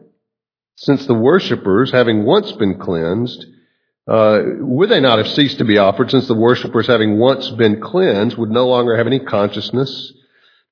since 0.75 1.05
the 1.05 1.13
worshippers, 1.13 1.91
having 1.91 2.25
once 2.25 2.51
been 2.51 2.77
cleansed, 2.79 3.45
uh, 4.07 4.39
would 4.59 4.89
they 4.89 4.99
not 4.99 5.17
have 5.17 5.27
ceased 5.27 5.57
to 5.57 5.65
be 5.65 5.79
offered 5.79 6.11
since 6.11 6.27
the 6.27 6.35
worshippers, 6.35 6.85
having 6.85 7.17
once 7.17 7.49
been 7.49 7.81
cleansed, 7.81 8.37
would 8.37 8.51
no 8.51 8.67
longer 8.67 8.95
have 8.95 9.07
any 9.07 9.19
consciousness 9.19 10.13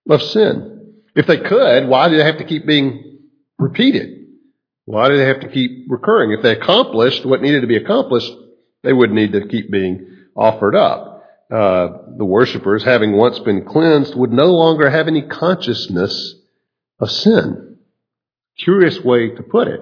of 0.08 0.22
sin? 0.22 1.02
If 1.16 1.26
they 1.26 1.38
could, 1.38 1.88
why 1.88 2.10
do 2.10 2.18
they 2.18 2.24
have 2.24 2.38
to 2.38 2.44
keep 2.44 2.68
being 2.68 3.22
repeated? 3.58 4.28
Why 4.86 5.08
do 5.08 5.18
they 5.18 5.26
have 5.26 5.40
to 5.40 5.50
keep 5.50 5.86
recurring? 5.90 6.32
If 6.32 6.44
they 6.44 6.52
accomplished 6.52 7.26
what 7.26 7.42
needed 7.42 7.62
to 7.62 7.68
be 7.68 7.78
accomplished, 7.78 8.32
they 8.84 8.94
would 8.94 9.12
need 9.12 9.32
to 9.32 9.48
keep 9.48 9.72
being 9.72 10.13
offered 10.36 10.76
up. 10.76 11.24
Uh, 11.52 11.98
the 12.18 12.26
worshippers, 12.26 12.84
having 12.84 13.12
once 13.14 13.38
been 13.40 13.66
cleansed, 13.66 14.16
would 14.16 14.32
no 14.32 14.46
longer 14.46 14.90
have 14.90 15.08
any 15.08 15.22
consciousness 15.22 16.36
of 17.00 17.12
sin. 17.12 17.78
Curious 18.58 19.00
way 19.02 19.30
to 19.30 19.44
put 19.44 19.68
it. 19.68 19.82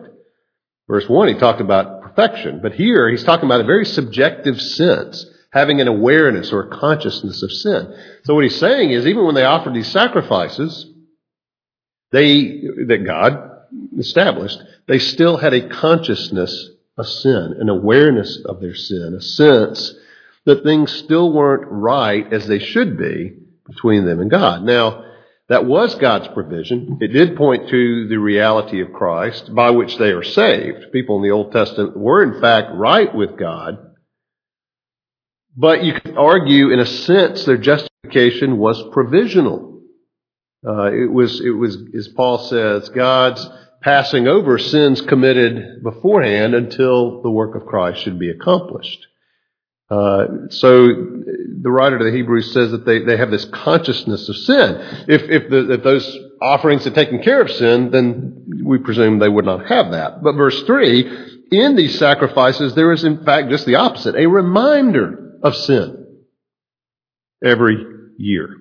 Verse 0.87 1.07
1, 1.07 1.29
he 1.29 1.33
talked 1.35 1.61
about 1.61 2.01
perfection, 2.01 2.59
but 2.61 2.73
here 2.73 3.09
he's 3.09 3.23
talking 3.23 3.45
about 3.45 3.61
a 3.61 3.65
very 3.65 3.85
subjective 3.85 4.59
sense, 4.59 5.25
having 5.51 5.79
an 5.79 5.87
awareness 5.87 6.51
or 6.51 6.67
consciousness 6.67 7.43
of 7.43 7.51
sin. 7.51 7.95
So 8.23 8.35
what 8.35 8.43
he's 8.43 8.59
saying 8.59 8.91
is, 8.91 9.07
even 9.07 9.25
when 9.25 9.35
they 9.35 9.45
offered 9.45 9.73
these 9.73 9.91
sacrifices, 9.91 10.91
they, 12.11 12.63
that 12.87 13.03
God 13.05 13.49
established, 13.97 14.61
they 14.87 14.99
still 14.99 15.37
had 15.37 15.53
a 15.53 15.69
consciousness 15.69 16.71
of 16.97 17.07
sin, 17.07 17.55
an 17.59 17.69
awareness 17.69 18.41
of 18.43 18.59
their 18.59 18.75
sin, 18.75 19.15
a 19.17 19.21
sense 19.21 19.93
that 20.45 20.63
things 20.63 20.91
still 20.91 21.31
weren't 21.31 21.67
right 21.69 22.31
as 22.33 22.47
they 22.47 22.59
should 22.59 22.97
be 22.97 23.33
between 23.67 24.05
them 24.05 24.19
and 24.19 24.31
God. 24.31 24.63
Now, 24.63 25.05
that 25.49 25.65
was 25.65 25.95
God's 25.95 26.29
provision. 26.29 26.97
It 27.01 27.09
did 27.09 27.35
point 27.35 27.69
to 27.69 28.07
the 28.07 28.17
reality 28.17 28.81
of 28.81 28.93
Christ 28.93 29.53
by 29.53 29.71
which 29.71 29.97
they 29.97 30.11
are 30.11 30.23
saved. 30.23 30.91
People 30.93 31.17
in 31.17 31.23
the 31.23 31.31
Old 31.31 31.51
Testament 31.51 31.97
were 31.97 32.23
in 32.23 32.39
fact 32.39 32.69
right 32.73 33.13
with 33.13 33.37
God. 33.37 33.77
But 35.55 35.83
you 35.83 35.93
could 35.93 36.17
argue 36.17 36.71
in 36.71 36.79
a 36.79 36.85
sense 36.85 37.43
their 37.43 37.57
justification 37.57 38.57
was 38.57 38.81
provisional. 38.93 39.81
Uh, 40.65 40.91
it 40.93 41.11
was, 41.11 41.41
it 41.41 41.49
was, 41.49 41.77
as 41.97 42.07
Paul 42.07 42.37
says, 42.37 42.87
God's 42.89 43.45
passing 43.81 44.27
over 44.27 44.57
sins 44.57 45.01
committed 45.01 45.83
beforehand 45.83 46.53
until 46.53 47.21
the 47.23 47.31
work 47.31 47.55
of 47.55 47.65
Christ 47.65 48.03
should 48.03 48.19
be 48.19 48.29
accomplished. 48.29 49.07
Uh, 49.91 50.47
so 50.49 50.87
the 50.87 51.69
writer 51.69 51.97
to 51.97 52.05
the 52.05 52.15
Hebrews 52.15 52.53
says 52.53 52.71
that 52.71 52.85
they, 52.85 52.99
they 52.99 53.17
have 53.17 53.29
this 53.29 53.43
consciousness 53.43 54.29
of 54.29 54.37
sin. 54.37 54.77
If, 55.09 55.23
if, 55.23 55.49
the, 55.49 55.73
if 55.73 55.83
those 55.83 56.17
offerings 56.41 56.85
had 56.85 56.95
taken 56.95 57.21
care 57.21 57.41
of 57.41 57.51
sin, 57.51 57.91
then 57.91 58.63
we 58.63 58.77
presume 58.77 59.19
they 59.19 59.27
would 59.27 59.43
not 59.43 59.67
have 59.67 59.91
that. 59.91 60.23
But 60.23 60.37
verse 60.37 60.63
3, 60.63 61.49
in 61.51 61.75
these 61.75 61.99
sacrifices, 61.99 62.73
there 62.73 62.93
is 62.93 63.03
in 63.03 63.25
fact 63.25 63.49
just 63.49 63.65
the 63.65 63.75
opposite, 63.75 64.15
a 64.15 64.27
reminder 64.27 65.37
of 65.43 65.57
sin 65.57 66.23
every 67.43 67.85
year. 68.17 68.55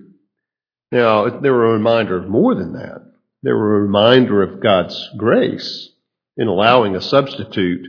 Now, 0.91 1.29
they 1.41 1.51
were 1.51 1.71
a 1.71 1.75
reminder 1.75 2.19
of 2.19 2.29
more 2.29 2.57
than 2.57 2.73
that. 2.73 3.03
They 3.45 3.53
were 3.53 3.77
a 3.77 3.83
reminder 3.83 4.43
of 4.43 4.61
God's 4.61 5.11
grace 5.17 5.91
in 6.37 6.49
allowing 6.49 6.97
a 6.97 7.01
substitute 7.01 7.87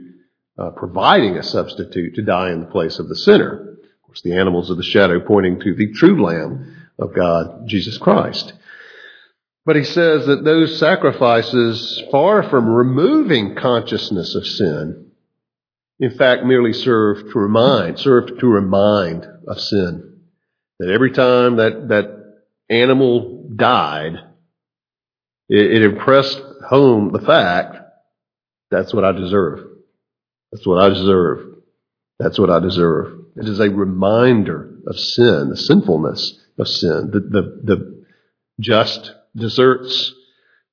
Uh, 0.58 0.70
providing 0.70 1.38
a 1.38 1.44
substitute 1.44 2.14
to 2.14 2.22
die 2.22 2.52
in 2.52 2.60
the 2.60 2.68
place 2.68 3.00
of 3.00 3.08
the 3.08 3.16
sinner. 3.16 3.78
Of 3.80 4.02
course, 4.04 4.22
the 4.22 4.36
animals 4.36 4.70
of 4.70 4.78
the 4.78 4.84
shadow 4.84 5.20
pointing 5.20 5.60
to 5.62 5.74
the 5.74 5.94
true 5.94 6.22
Lamb 6.22 6.90
of 7.00 7.16
God, 7.16 7.68
Jesus 7.68 7.98
Christ. 7.98 8.54
But 9.66 9.78
he 9.78 9.84
says 9.84 10.26
that 10.26 10.44
those 10.44 10.78
sacrifices, 10.78 12.04
far 12.12 12.44
from 12.44 12.68
removing 12.68 13.56
consciousness 13.56 14.36
of 14.36 14.46
sin, 14.46 15.12
in 16.00 16.12
fact 16.12 16.44
merely 16.44 16.74
serve 16.74 17.32
to 17.32 17.40
remind, 17.40 17.98
serve 17.98 18.38
to 18.40 18.48
remind 18.48 19.26
of 19.48 19.60
sin. 19.60 20.20
That 20.80 20.90
every 20.90 21.12
time 21.12 21.56
that, 21.58 21.88
that 21.90 22.42
animal 22.70 23.50
died, 23.56 24.16
it, 25.48 25.72
it 25.72 25.84
impressed 25.84 26.42
home 26.68 27.12
the 27.14 27.22
fact 27.22 27.78
that's 28.70 28.94
what 28.94 29.06
I 29.06 29.12
deserve. 29.14 29.71
That's 30.52 30.66
what 30.66 30.84
I 30.84 30.90
deserve. 30.90 31.56
That's 32.20 32.38
what 32.38 32.50
I 32.50 32.60
deserve. 32.60 33.20
It 33.36 33.48
is 33.48 33.60
a 33.60 33.70
reminder 33.70 34.80
of 34.86 35.00
sin, 35.00 35.50
the 35.50 35.58
sinfulness 35.58 36.40
of 36.58 36.68
sin, 36.68 37.10
the, 37.12 37.20
the, 37.20 37.62
the 37.64 38.06
just 38.60 39.12
deserts 39.36 40.14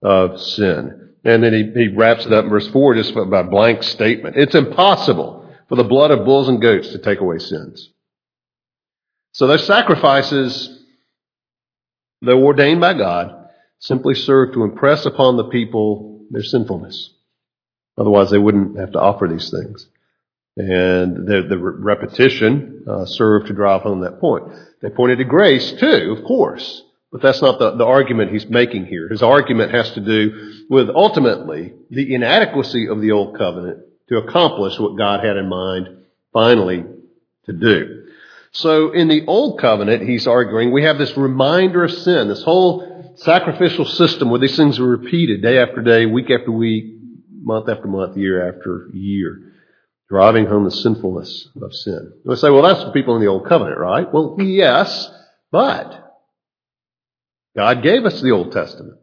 of 0.02 0.40
sin. 0.40 1.14
And 1.24 1.42
then 1.42 1.52
he, 1.52 1.70
he 1.74 1.88
wraps 1.88 2.26
it 2.26 2.32
up 2.32 2.44
in 2.44 2.50
verse 2.50 2.68
4 2.68 2.94
just 2.94 3.14
by 3.14 3.40
a 3.40 3.44
blank 3.44 3.82
statement. 3.82 4.36
It's 4.36 4.54
impossible 4.54 5.54
for 5.68 5.76
the 5.76 5.84
blood 5.84 6.10
of 6.10 6.24
bulls 6.24 6.48
and 6.48 6.60
goats 6.60 6.90
to 6.90 6.98
take 6.98 7.20
away 7.20 7.38
sins. 7.38 7.90
So 9.32 9.46
those 9.46 9.66
sacrifices, 9.66 10.84
though 12.22 12.42
ordained 12.42 12.80
by 12.80 12.94
God, 12.94 13.48
simply 13.78 14.14
serve 14.14 14.54
to 14.54 14.64
impress 14.64 15.06
upon 15.06 15.36
the 15.36 15.48
people 15.48 16.26
their 16.30 16.42
sinfulness. 16.42 17.14
Otherwise, 17.98 18.30
they 18.30 18.38
wouldn't 18.38 18.78
have 18.78 18.92
to 18.92 19.00
offer 19.00 19.26
these 19.26 19.50
things. 19.50 19.88
And 20.56 21.26
the, 21.26 21.56
repetition 21.58 22.84
uh, 22.88 23.04
served 23.04 23.46
to 23.46 23.52
drive 23.52 23.82
home 23.82 24.00
that 24.00 24.20
point. 24.20 24.44
They 24.82 24.90
pointed 24.90 25.18
to 25.18 25.24
grace 25.24 25.72
too, 25.72 26.16
of 26.16 26.24
course, 26.24 26.82
but 27.12 27.22
that's 27.22 27.42
not 27.42 27.58
the 27.58 27.84
argument 27.84 28.32
he's 28.32 28.48
making 28.48 28.86
here. 28.86 29.08
His 29.08 29.22
argument 29.22 29.72
has 29.72 29.92
to 29.92 30.00
do 30.00 30.64
with 30.68 30.90
ultimately 30.90 31.74
the 31.90 32.14
inadequacy 32.14 32.88
of 32.88 33.00
the 33.00 33.12
old 33.12 33.38
covenant 33.38 33.84
to 34.08 34.18
accomplish 34.18 34.78
what 34.78 34.96
God 34.96 35.24
had 35.24 35.36
in 35.36 35.48
mind 35.48 35.88
finally 36.32 36.84
to 37.46 37.52
do. 37.52 38.06
So 38.50 38.92
in 38.92 39.08
the 39.08 39.26
old 39.26 39.60
covenant, 39.60 40.08
he's 40.08 40.26
arguing, 40.26 40.72
we 40.72 40.84
have 40.84 40.98
this 40.98 41.16
reminder 41.16 41.84
of 41.84 41.92
sin, 41.92 42.28
this 42.28 42.42
whole 42.42 43.14
sacrificial 43.16 43.84
system 43.84 44.30
where 44.30 44.40
these 44.40 44.56
things 44.56 44.78
are 44.78 44.86
repeated 44.86 45.42
day 45.42 45.58
after 45.58 45.82
day, 45.82 46.06
week 46.06 46.30
after 46.30 46.50
week, 46.50 46.97
month 47.48 47.68
after 47.68 47.88
month, 47.88 48.16
year 48.16 48.48
after 48.48 48.88
year, 48.92 49.40
driving 50.08 50.46
home 50.46 50.64
the 50.64 50.70
sinfulness 50.70 51.48
of 51.60 51.74
sin. 51.74 52.12
We 52.24 52.36
say, 52.36 52.50
well, 52.50 52.62
that's 52.62 52.84
the 52.84 52.92
people 52.92 53.16
in 53.16 53.22
the 53.22 53.28
Old 53.28 53.48
Covenant, 53.48 53.78
right? 53.78 54.06
Well, 54.12 54.36
yes, 54.38 55.10
but 55.50 56.14
God 57.56 57.82
gave 57.82 58.04
us 58.04 58.20
the 58.20 58.30
Old 58.30 58.52
Testament. 58.52 58.98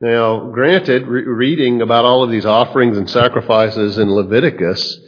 Now, 0.00 0.50
granted, 0.50 1.06
re- 1.06 1.24
reading 1.24 1.80
about 1.80 2.04
all 2.04 2.22
of 2.22 2.30
these 2.30 2.44
offerings 2.44 2.98
and 2.98 3.08
sacrifices 3.08 3.96
in 3.96 4.14
Leviticus 4.14 5.00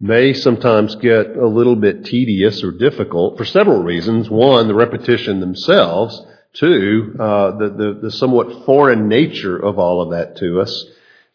may 0.00 0.32
sometimes 0.32 0.96
get 0.96 1.36
a 1.36 1.46
little 1.46 1.76
bit 1.76 2.04
tedious 2.04 2.64
or 2.64 2.72
difficult 2.72 3.38
for 3.38 3.44
several 3.44 3.82
reasons. 3.82 4.28
One, 4.28 4.66
the 4.66 4.74
repetition 4.74 5.40
themselves. 5.40 6.20
Two, 6.54 7.16
uh, 7.18 7.56
the, 7.58 7.68
the, 7.70 8.00
the 8.02 8.10
somewhat 8.10 8.64
foreign 8.64 9.08
nature 9.08 9.56
of 9.56 9.78
all 9.78 10.02
of 10.02 10.10
that 10.10 10.36
to 10.38 10.60
us 10.60 10.84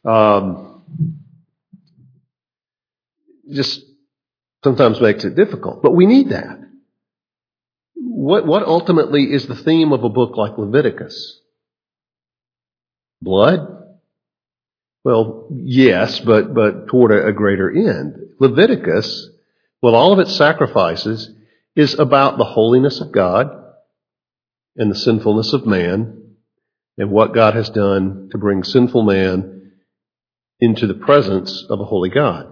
um, 0.06 0.84
just 3.52 3.82
sometimes 4.64 5.02
makes 5.02 5.24
it 5.24 5.36
difficult. 5.36 5.82
But 5.82 5.96
we 5.96 6.06
need 6.06 6.30
that. 6.30 6.60
What, 7.96 8.46
what 8.46 8.64
ultimately 8.64 9.24
is 9.24 9.48
the 9.48 9.56
theme 9.56 9.92
of 9.92 10.04
a 10.04 10.10
book 10.10 10.38
like 10.38 10.58
Leviticus? 10.58 11.40
Blood? 13.22 13.68
Well, 15.04 15.48
yes, 15.52 16.20
but, 16.20 16.54
but 16.54 16.88
toward 16.88 17.12
a, 17.12 17.28
a 17.28 17.34
greater 17.34 17.70
end. 17.72 18.18
Leviticus, 18.40 19.30
with 19.82 19.94
all 19.94 20.14
of 20.14 20.20
its 20.20 20.36
sacrifices, 20.36 21.30
is 21.76 21.98
about 21.98 22.38
the 22.38 22.46
holiness 22.46 23.00
of 23.00 23.12
God 23.12 23.48
and 24.76 24.92
the 24.92 24.96
sinfulness 24.96 25.54
of 25.54 25.66
man 25.66 26.36
and 26.98 27.12
what 27.12 27.34
God 27.34 27.56
has 27.56 27.70
done 27.70 28.30
to 28.32 28.38
bring 28.38 28.64
sinful 28.64 29.04
man 29.04 29.59
into 30.60 30.88
the 30.88 30.94
presence 30.94 31.66
of 31.70 31.80
a 31.80 31.86
holy 31.86 32.10
God. 32.10 32.48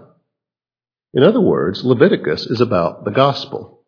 In 1.14 1.22
other 1.22 1.40
words, 1.40 1.84
Leviticus 1.84 2.46
is 2.46 2.60
about 2.60 3.04
the 3.04 3.10
gospel. 3.10 3.84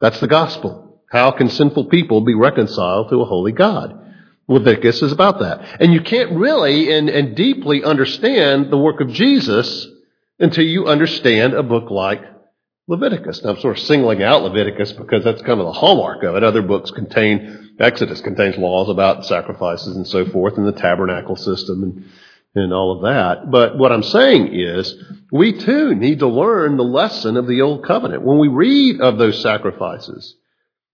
That's 0.00 0.20
the 0.20 0.28
gospel. 0.28 1.02
How 1.10 1.30
can 1.32 1.48
sinful 1.48 1.86
people 1.86 2.22
be 2.22 2.34
reconciled 2.34 3.10
to 3.10 3.20
a 3.20 3.26
holy 3.26 3.52
God? 3.52 3.96
Leviticus 4.48 5.02
is 5.02 5.12
about 5.12 5.40
that. 5.40 5.80
And 5.80 5.92
you 5.92 6.00
can't 6.00 6.32
really 6.32 6.92
and, 6.92 7.08
and 7.08 7.36
deeply 7.36 7.84
understand 7.84 8.70
the 8.70 8.78
work 8.78 9.00
of 9.00 9.08
Jesus 9.08 9.86
until 10.38 10.64
you 10.64 10.86
understand 10.86 11.54
a 11.54 11.62
book 11.62 11.90
like 11.90 12.22
Leviticus. 12.88 13.44
Now 13.44 13.50
I'm 13.50 13.60
sort 13.60 13.78
of 13.78 13.84
singling 13.84 14.22
out 14.22 14.42
Leviticus 14.42 14.92
because 14.92 15.22
that's 15.22 15.42
kind 15.42 15.60
of 15.60 15.66
the 15.66 15.72
hallmark 15.72 16.24
of 16.24 16.34
it. 16.34 16.42
Other 16.42 16.62
books 16.62 16.90
contain, 16.90 17.76
Exodus 17.78 18.20
contains 18.20 18.56
laws 18.56 18.88
about 18.88 19.26
sacrifices 19.26 19.94
and 19.94 20.06
so 20.06 20.24
forth 20.24 20.56
and 20.56 20.66
the 20.66 20.72
tabernacle 20.72 21.36
system 21.36 21.84
and 21.84 22.10
and 22.54 22.72
all 22.72 22.96
of 22.96 23.02
that. 23.02 23.50
But 23.50 23.78
what 23.78 23.92
I'm 23.92 24.02
saying 24.02 24.52
is, 24.52 24.94
we 25.30 25.58
too 25.58 25.94
need 25.94 26.20
to 26.20 26.26
learn 26.26 26.76
the 26.76 26.82
lesson 26.82 27.36
of 27.36 27.46
the 27.46 27.62
Old 27.62 27.84
Covenant. 27.84 28.22
When 28.22 28.38
we 28.38 28.48
read 28.48 29.00
of 29.00 29.18
those 29.18 29.40
sacrifices, 29.40 30.36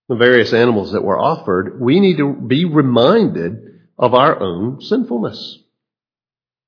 the 0.08 0.16
various 0.16 0.52
animals 0.52 0.92
that 0.92 1.04
were 1.04 1.18
offered, 1.18 1.80
we 1.80 2.00
need 2.00 2.18
to 2.18 2.32
be 2.34 2.64
reminded 2.64 3.80
of 3.98 4.14
our 4.14 4.38
own 4.40 4.80
sinfulness, 4.82 5.58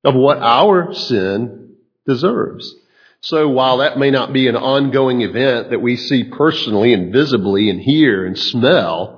of 0.04 0.14
what 0.14 0.38
our 0.38 0.94
sin 0.94 1.76
deserves. 2.06 2.74
So 3.20 3.48
while 3.48 3.78
that 3.78 3.98
may 3.98 4.10
not 4.10 4.32
be 4.32 4.48
an 4.48 4.56
ongoing 4.56 5.22
event 5.22 5.70
that 5.70 5.82
we 5.82 5.96
see 5.96 6.24
personally 6.24 6.94
and 6.94 7.12
visibly 7.12 7.68
and 7.68 7.80
hear 7.80 8.24
and 8.24 8.38
smell 8.38 9.17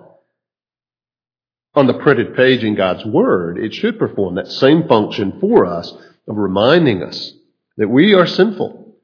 on 1.74 1.86
the 1.86 1.94
printed 1.94 2.34
page 2.34 2.64
in 2.64 2.74
God's 2.74 3.04
Word, 3.04 3.58
it 3.58 3.74
should 3.74 3.98
perform 3.98 4.34
that 4.34 4.48
same 4.48 4.88
function 4.88 5.38
for 5.40 5.66
us 5.66 5.92
of 6.28 6.36
reminding 6.36 7.02
us 7.02 7.32
that 7.76 7.88
we 7.88 8.14
are 8.14 8.26
sinful. 8.26 8.96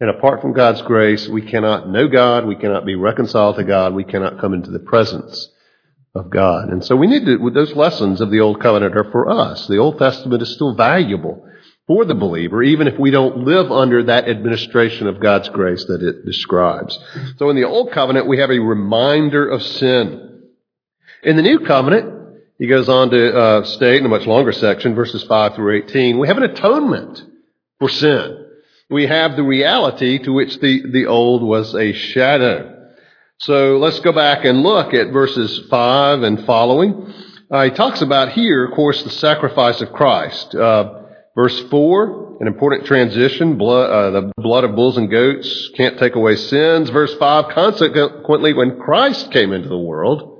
And 0.00 0.10
apart 0.10 0.40
from 0.40 0.54
God's 0.54 0.82
grace, 0.82 1.28
we 1.28 1.42
cannot 1.42 1.88
know 1.88 2.08
God, 2.08 2.46
we 2.46 2.56
cannot 2.56 2.84
be 2.84 2.94
reconciled 2.94 3.56
to 3.56 3.64
God, 3.64 3.94
we 3.94 4.04
cannot 4.04 4.40
come 4.40 4.54
into 4.54 4.70
the 4.70 4.80
presence 4.80 5.48
of 6.14 6.30
God. 6.30 6.68
And 6.68 6.84
so 6.84 6.96
we 6.96 7.06
need 7.06 7.26
to, 7.26 7.50
those 7.50 7.74
lessons 7.74 8.20
of 8.20 8.30
the 8.30 8.40
Old 8.40 8.60
Covenant 8.60 8.96
are 8.96 9.10
for 9.10 9.28
us. 9.28 9.66
The 9.66 9.78
Old 9.78 9.98
Testament 9.98 10.42
is 10.42 10.54
still 10.54 10.74
valuable 10.74 11.46
for 11.86 12.04
the 12.04 12.14
believer, 12.14 12.62
even 12.62 12.86
if 12.86 12.98
we 12.98 13.10
don't 13.10 13.44
live 13.44 13.70
under 13.70 14.04
that 14.04 14.28
administration 14.28 15.06
of 15.06 15.20
God's 15.20 15.48
grace 15.50 15.84
that 15.86 16.02
it 16.02 16.24
describes. 16.24 16.98
So 17.36 17.50
in 17.50 17.56
the 17.56 17.64
Old 17.64 17.92
Covenant, 17.92 18.26
we 18.26 18.38
have 18.38 18.50
a 18.50 18.58
reminder 18.58 19.48
of 19.48 19.62
sin. 19.62 20.33
In 21.24 21.36
the 21.36 21.42
New 21.42 21.60
Covenant, 21.60 22.42
he 22.58 22.66
goes 22.66 22.86
on 22.90 23.08
to 23.08 23.34
uh, 23.34 23.64
state 23.64 23.96
in 23.96 24.04
a 24.04 24.10
much 24.10 24.26
longer 24.26 24.52
section, 24.52 24.94
verses 24.94 25.24
5 25.24 25.54
through 25.54 25.82
18, 25.84 26.18
we 26.18 26.28
have 26.28 26.36
an 26.36 26.42
atonement 26.42 27.22
for 27.78 27.88
sin. 27.88 28.46
We 28.90 29.06
have 29.06 29.34
the 29.34 29.42
reality 29.42 30.18
to 30.18 30.32
which 30.34 30.60
the, 30.60 30.82
the 30.92 31.06
old 31.06 31.42
was 31.42 31.74
a 31.74 31.94
shadow. 31.94 32.90
So 33.38 33.78
let's 33.78 34.00
go 34.00 34.12
back 34.12 34.44
and 34.44 34.62
look 34.62 34.92
at 34.92 35.14
verses 35.14 35.66
5 35.70 36.22
and 36.22 36.44
following. 36.44 37.14
Uh, 37.50 37.64
he 37.64 37.70
talks 37.70 38.02
about 38.02 38.32
here, 38.32 38.66
of 38.66 38.74
course, 38.74 39.02
the 39.02 39.08
sacrifice 39.08 39.80
of 39.80 39.92
Christ. 39.92 40.54
Uh, 40.54 41.04
verse 41.34 41.58
4, 41.70 42.36
an 42.40 42.46
important 42.46 42.84
transition. 42.84 43.56
Blood, 43.56 43.90
uh, 43.90 44.10
the 44.10 44.32
blood 44.36 44.64
of 44.64 44.76
bulls 44.76 44.98
and 44.98 45.10
goats 45.10 45.70
can't 45.74 45.98
take 45.98 46.16
away 46.16 46.36
sins. 46.36 46.90
Verse 46.90 47.14
5, 47.14 47.54
consequently, 47.54 48.52
when 48.52 48.78
Christ 48.78 49.30
came 49.30 49.54
into 49.54 49.70
the 49.70 49.78
world, 49.78 50.33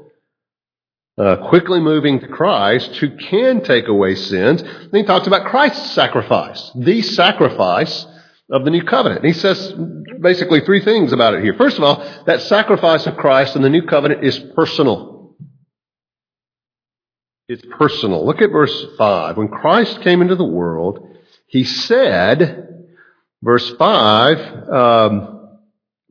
uh, 1.17 1.49
quickly 1.49 1.81
moving 1.81 2.21
to 2.21 2.29
Christ, 2.29 2.97
who 2.97 3.17
can 3.17 3.63
take 3.63 3.89
away 3.89 4.15
sins. 4.15 4.63
Then 4.63 4.91
he 4.93 5.05
talks 5.05 5.27
about 5.27 5.47
Christ's 5.47 5.93
sacrifice, 5.93 6.73
the 6.75 7.03
sacrifice 7.03 8.07
of 8.51 8.65
the 8.65 8.71
new 8.71 8.83
covenant. 8.83 9.25
And 9.25 9.33
he 9.33 9.39
says 9.39 9.73
basically 10.21 10.61
three 10.61 10.85
things 10.85 11.13
about 11.13 11.35
it 11.35 11.43
here. 11.43 11.55
First 11.55 11.79
of 11.79 11.85
all, 11.85 12.25
that 12.27 12.43
sacrifice 12.43 13.07
of 13.07 13.17
Christ 13.17 13.57
in 13.57 13.63
the 13.63 13.71
new 13.71 13.83
covenant 13.83 14.25
is 14.25 14.39
personal. 14.55 15.37
It's 17.49 17.65
personal. 17.79 18.25
Look 18.27 18.41
at 18.41 18.51
verse 18.51 18.87
5. 18.97 19.37
When 19.37 19.49
Christ 19.49 20.01
came 20.01 20.23
into 20.23 20.35
the 20.35 20.45
world, 20.45 21.17
he 21.47 21.65
said, 21.65 22.87
verse 23.43 23.71
5 23.77 24.69
um, 24.69 25.59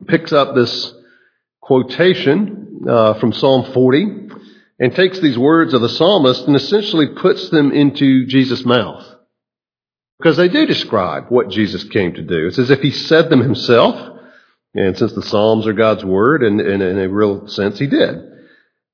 picks 0.06 0.32
up 0.32 0.54
this 0.54 0.94
quotation 1.60 2.84
uh, 2.88 3.14
from 3.14 3.32
Psalm 3.32 3.72
40 3.72 4.23
and 4.84 4.94
takes 4.94 5.18
these 5.18 5.38
words 5.38 5.72
of 5.72 5.80
the 5.80 5.88
psalmist 5.88 6.46
and 6.46 6.54
essentially 6.54 7.06
puts 7.06 7.48
them 7.48 7.72
into 7.72 8.26
Jesus' 8.26 8.66
mouth. 8.66 9.02
Because 10.18 10.36
they 10.36 10.48
do 10.48 10.66
describe 10.66 11.28
what 11.30 11.48
Jesus 11.48 11.84
came 11.84 12.12
to 12.12 12.22
do. 12.22 12.48
It's 12.48 12.58
as 12.58 12.70
if 12.70 12.80
he 12.80 12.90
said 12.90 13.30
them 13.30 13.40
himself. 13.40 14.18
And 14.74 14.94
since 14.98 15.14
the 15.14 15.22
Psalms 15.22 15.66
are 15.66 15.72
God's 15.72 16.04
word, 16.04 16.42
and, 16.42 16.60
and 16.60 16.82
in 16.82 16.98
a 16.98 17.08
real 17.08 17.48
sense, 17.48 17.78
he 17.78 17.86
did. 17.86 18.14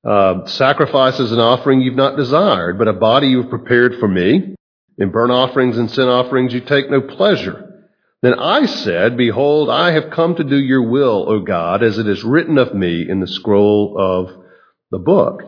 Uh, 0.07 0.45
sacrifices 0.45 1.33
and 1.33 1.41
offering 1.41 1.81
you've 1.81 1.97
not 1.97 2.15
desired, 2.15 2.77
but 2.77 2.87
a 2.87 2.93
body 2.93 3.27
you've 3.27 3.49
prepared 3.49 3.95
for 3.99 4.07
me. 4.07 4.55
In 4.97 5.11
burnt 5.11 5.33
offerings 5.33 5.77
and 5.77 5.91
sin 5.91 6.07
offerings 6.07 6.53
you 6.53 6.61
take 6.61 6.89
no 6.89 7.01
pleasure. 7.01 7.83
Then 8.21 8.39
I 8.39 8.65
said, 8.65 9.17
Behold, 9.17 9.69
I 9.69 9.91
have 9.91 10.11
come 10.11 10.35
to 10.35 10.45
do 10.45 10.57
your 10.57 10.89
will, 10.89 11.29
O 11.29 11.41
God, 11.41 11.83
as 11.83 11.97
it 11.97 12.07
is 12.07 12.23
written 12.23 12.57
of 12.57 12.73
me 12.73 13.05
in 13.09 13.19
the 13.19 13.27
scroll 13.27 13.97
of 13.99 14.41
the 14.89 14.99
book. 14.99 15.41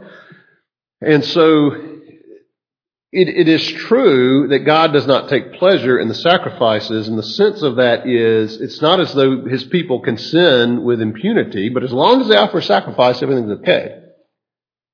And 1.06 1.24
so 1.26 1.72
it, 3.12 3.28
it 3.28 3.48
is 3.48 3.64
true 3.64 4.48
that 4.48 4.60
God 4.60 4.94
does 4.94 5.06
not 5.06 5.30
take 5.30 5.54
pleasure 5.54 6.00
in 6.00 6.08
the 6.08 6.16
sacrifices, 6.16 7.08
and 7.08 7.18
the 7.18 7.24
sense 7.24 7.62
of 7.62 7.76
that 7.76 8.08
is 8.08 8.60
it's 8.60 8.82
not 8.82 9.00
as 9.00 9.14
though 9.14 9.46
his 9.46 9.64
people 9.66 10.00
can 10.00 10.18
sin 10.18 10.84
with 10.84 11.02
impunity, 11.02 11.70
but 11.70 11.84
as 11.84 11.92
long 11.92 12.22
as 12.22 12.28
they 12.28 12.36
offer 12.36 12.62
sacrifice, 12.62 13.22
everything's 13.22 13.60
okay. 13.60 14.00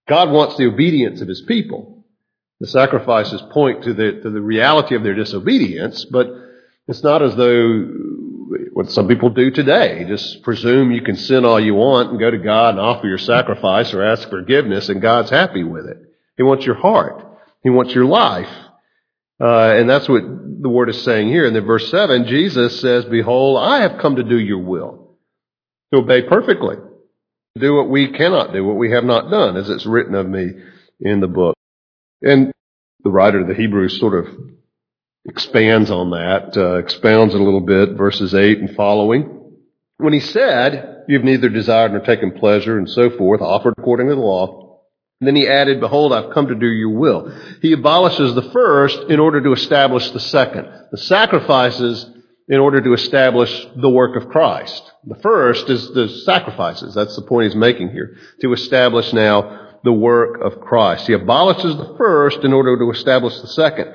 God 0.07 0.31
wants 0.31 0.57
the 0.57 0.65
obedience 0.65 1.21
of 1.21 1.27
his 1.27 1.41
people. 1.41 2.03
The 2.59 2.67
sacrifices 2.67 3.41
point 3.53 3.83
to 3.83 3.93
the, 3.93 4.19
to 4.23 4.29
the 4.29 4.41
reality 4.41 4.95
of 4.95 5.03
their 5.03 5.15
disobedience, 5.15 6.03
but 6.03 6.27
it's 6.87 7.03
not 7.03 7.21
as 7.21 7.35
though 7.35 7.85
what 8.79 8.89
some 8.91 9.09
people 9.09 9.29
do 9.29 9.51
today. 9.51 10.05
Just 10.07 10.41
presume 10.41 10.93
you 10.93 11.01
can 11.01 11.17
sin 11.17 11.43
all 11.43 11.59
you 11.59 11.75
want 11.75 12.11
and 12.11 12.19
go 12.19 12.31
to 12.31 12.37
God 12.37 12.69
and 12.69 12.79
offer 12.79 13.07
your 13.07 13.17
sacrifice 13.17 13.93
or 13.93 14.01
ask 14.01 14.29
forgiveness 14.29 14.87
and 14.87 15.01
God's 15.01 15.29
happy 15.29 15.65
with 15.65 15.85
it. 15.85 15.97
He 16.37 16.43
wants 16.43 16.65
your 16.65 16.75
heart. 16.75 17.25
He 17.61 17.69
wants 17.69 17.93
your 17.93 18.05
life. 18.05 18.47
Uh, 19.37 19.73
and 19.75 19.89
that's 19.89 20.07
what 20.07 20.23
the 20.23 20.69
word 20.69 20.87
is 20.87 21.03
saying 21.03 21.27
here. 21.27 21.45
In 21.45 21.53
the 21.53 21.59
verse 21.59 21.91
7, 21.91 22.25
Jesus 22.27 22.79
says, 22.79 23.03
Behold, 23.03 23.61
I 23.61 23.81
have 23.81 23.99
come 23.99 24.15
to 24.15 24.23
do 24.23 24.39
your 24.39 24.63
will, 24.63 25.17
to 25.91 25.99
obey 25.99 26.21
perfectly, 26.21 26.77
to 26.77 27.59
do 27.59 27.75
what 27.75 27.89
we 27.89 28.13
cannot 28.13 28.53
do, 28.53 28.63
what 28.63 28.77
we 28.77 28.91
have 28.91 29.03
not 29.03 29.29
done, 29.29 29.57
as 29.57 29.69
it's 29.69 29.85
written 29.85 30.15
of 30.15 30.25
me 30.25 30.51
in 31.01 31.19
the 31.19 31.27
book. 31.27 31.57
And 32.21 32.53
the 33.03 33.11
writer 33.11 33.41
of 33.41 33.49
the 33.49 33.55
Hebrews 33.55 33.99
sort 33.99 34.25
of 34.25 34.33
expands 35.29 35.91
on 35.91 36.11
that, 36.11 36.57
uh, 36.57 36.77
expounds 36.77 37.33
it 37.33 37.41
a 37.41 37.43
little 37.43 37.61
bit, 37.61 37.91
verses 37.91 38.33
8 38.33 38.59
and 38.59 38.75
following. 38.75 39.55
When 39.97 40.13
he 40.13 40.19
said, 40.19 40.95
You've 41.07 41.23
neither 41.23 41.49
desired 41.49 41.91
nor 41.91 42.01
taken 42.01 42.33
pleasure, 42.33 42.77
and 42.77 42.87
so 42.87 43.09
forth, 43.09 43.41
offered 43.41 43.73
according 43.77 44.09
to 44.09 44.15
the 44.15 44.21
law, 44.21 44.69
and 45.19 45.27
then 45.27 45.35
he 45.35 45.47
added, 45.47 45.79
Behold, 45.79 46.13
I've 46.13 46.33
come 46.33 46.47
to 46.47 46.55
do 46.55 46.67
your 46.67 46.91
will. 46.91 47.33
He 47.61 47.73
abolishes 47.73 48.35
the 48.35 48.51
first 48.51 49.09
in 49.09 49.19
order 49.19 49.41
to 49.41 49.51
establish 49.51 50.09
the 50.11 50.19
second. 50.19 50.67
The 50.91 50.97
sacrifices 50.97 52.09
in 52.47 52.59
order 52.59 52.81
to 52.81 52.93
establish 52.93 53.67
the 53.75 53.89
work 53.89 54.15
of 54.15 54.29
Christ. 54.29 54.91
The 55.05 55.19
first 55.21 55.69
is 55.69 55.93
the 55.93 56.09
sacrifices. 56.09 56.93
That's 56.93 57.15
the 57.15 57.21
point 57.23 57.45
he's 57.45 57.55
making 57.55 57.89
here. 57.89 58.15
To 58.41 58.53
establish 58.53 59.11
now 59.13 59.77
the 59.83 59.93
work 59.93 60.41
of 60.41 60.61
Christ. 60.61 61.07
He 61.07 61.13
abolishes 61.13 61.75
the 61.75 61.95
first 61.97 62.43
in 62.43 62.53
order 62.53 62.77
to 62.77 62.91
establish 62.91 63.39
the 63.41 63.47
second. 63.47 63.93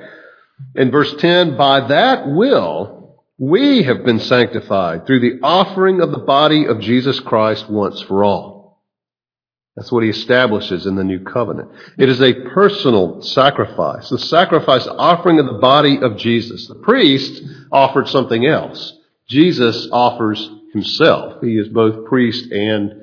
In 0.75 0.91
verse 0.91 1.13
10, 1.17 1.57
by 1.57 1.87
that 1.87 2.27
will, 2.27 3.23
we 3.37 3.83
have 3.83 4.05
been 4.05 4.19
sanctified 4.19 5.05
through 5.05 5.19
the 5.19 5.39
offering 5.43 6.01
of 6.01 6.11
the 6.11 6.19
body 6.19 6.65
of 6.65 6.79
Jesus 6.79 7.19
Christ 7.19 7.69
once 7.69 8.01
for 8.01 8.23
all. 8.23 8.81
That's 9.75 9.91
what 9.91 10.03
he 10.03 10.09
establishes 10.09 10.85
in 10.85 10.95
the 10.95 11.03
new 11.03 11.19
covenant. 11.19 11.69
It 11.97 12.07
is 12.07 12.21
a 12.21 12.33
personal 12.53 13.21
sacrifice, 13.21 14.07
the 14.09 14.19
sacrifice 14.19 14.87
offering 14.87 15.39
of 15.39 15.47
the 15.47 15.59
body 15.59 15.97
of 16.01 16.15
Jesus. 16.15 16.67
The 16.67 16.75
priest 16.75 17.43
offered 17.73 18.07
something 18.07 18.45
else. 18.45 18.97
Jesus 19.27 19.89
offers 19.91 20.49
himself. 20.71 21.41
He 21.41 21.57
is 21.57 21.67
both 21.67 22.05
priest 22.05 22.51
and 22.51 22.93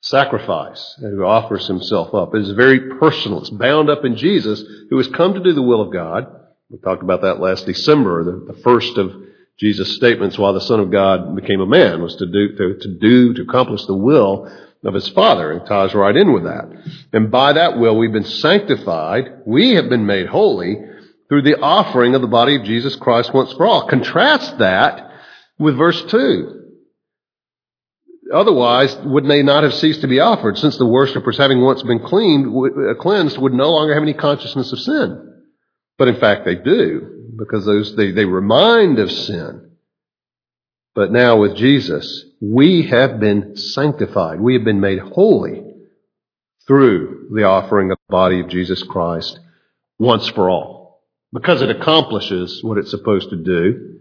sacrifice, 0.00 0.96
who 0.98 1.24
offers 1.24 1.68
himself 1.68 2.12
up. 2.12 2.34
It 2.34 2.42
is 2.42 2.50
very 2.52 2.98
personal. 2.98 3.40
It's 3.40 3.50
bound 3.50 3.88
up 3.88 4.04
in 4.04 4.16
Jesus, 4.16 4.64
who 4.88 4.96
has 4.96 5.06
come 5.08 5.34
to 5.34 5.42
do 5.42 5.52
the 5.52 5.62
will 5.62 5.82
of 5.82 5.92
God. 5.92 6.39
We 6.70 6.78
talked 6.78 7.02
about 7.02 7.22
that 7.22 7.40
last 7.40 7.66
December, 7.66 8.22
the, 8.22 8.52
the 8.52 8.60
first 8.60 8.96
of 8.96 9.12
Jesus' 9.58 9.96
statements 9.96 10.38
while 10.38 10.52
the 10.52 10.60
Son 10.60 10.78
of 10.78 10.92
God 10.92 11.34
became 11.34 11.60
a 11.60 11.66
man 11.66 12.00
was 12.00 12.14
to 12.16 12.26
do, 12.26 12.56
to, 12.56 12.78
to 12.78 12.98
do, 12.98 13.34
to 13.34 13.42
accomplish 13.42 13.84
the 13.86 13.96
will 13.96 14.50
of 14.84 14.94
his 14.94 15.08
Father 15.08 15.50
and 15.50 15.66
ties 15.66 15.94
right 15.94 16.16
in 16.16 16.32
with 16.32 16.44
that. 16.44 16.70
And 17.12 17.30
by 17.30 17.54
that 17.54 17.78
will 17.78 17.98
we've 17.98 18.12
been 18.12 18.24
sanctified. 18.24 19.42
We 19.46 19.74
have 19.74 19.88
been 19.88 20.06
made 20.06 20.28
holy 20.28 20.76
through 21.28 21.42
the 21.42 21.60
offering 21.60 22.14
of 22.14 22.22
the 22.22 22.28
body 22.28 22.54
of 22.54 22.64
Jesus 22.64 22.94
Christ 22.94 23.34
once 23.34 23.52
for 23.52 23.66
all. 23.66 23.88
Contrast 23.88 24.58
that 24.58 25.10
with 25.58 25.76
verse 25.76 26.00
2. 26.04 26.56
Otherwise, 28.32 28.96
would 29.04 29.26
they 29.26 29.42
not 29.42 29.64
have 29.64 29.74
ceased 29.74 30.02
to 30.02 30.08
be 30.08 30.20
offered, 30.20 30.56
since 30.56 30.78
the 30.78 30.86
worshippers, 30.86 31.36
having 31.36 31.60
once 31.60 31.82
been 31.82 31.98
cleaned, 31.98 32.46
uh, 32.46 32.94
cleansed, 32.94 33.36
would 33.38 33.52
no 33.52 33.72
longer 33.72 33.92
have 33.92 34.04
any 34.04 34.14
consciousness 34.14 34.72
of 34.72 34.78
sin? 34.78 35.29
But 36.00 36.08
in 36.08 36.16
fact, 36.16 36.46
they 36.46 36.54
do, 36.54 37.34
because 37.36 37.66
those, 37.66 37.94
they, 37.94 38.12
they 38.12 38.24
remind 38.24 38.98
of 38.98 39.12
sin. 39.12 39.72
But 40.94 41.12
now 41.12 41.36
with 41.36 41.56
Jesus, 41.56 42.24
we 42.40 42.86
have 42.86 43.20
been 43.20 43.54
sanctified. 43.54 44.40
We 44.40 44.54
have 44.54 44.64
been 44.64 44.80
made 44.80 45.00
holy 45.00 45.62
through 46.66 47.28
the 47.34 47.42
offering 47.42 47.90
of 47.90 47.98
the 47.98 48.12
body 48.12 48.40
of 48.40 48.48
Jesus 48.48 48.82
Christ 48.82 49.40
once 49.98 50.26
for 50.28 50.48
all. 50.48 51.02
Because 51.34 51.60
it 51.60 51.68
accomplishes 51.68 52.64
what 52.64 52.78
it's 52.78 52.90
supposed 52.90 53.28
to 53.28 53.36
do. 53.36 53.98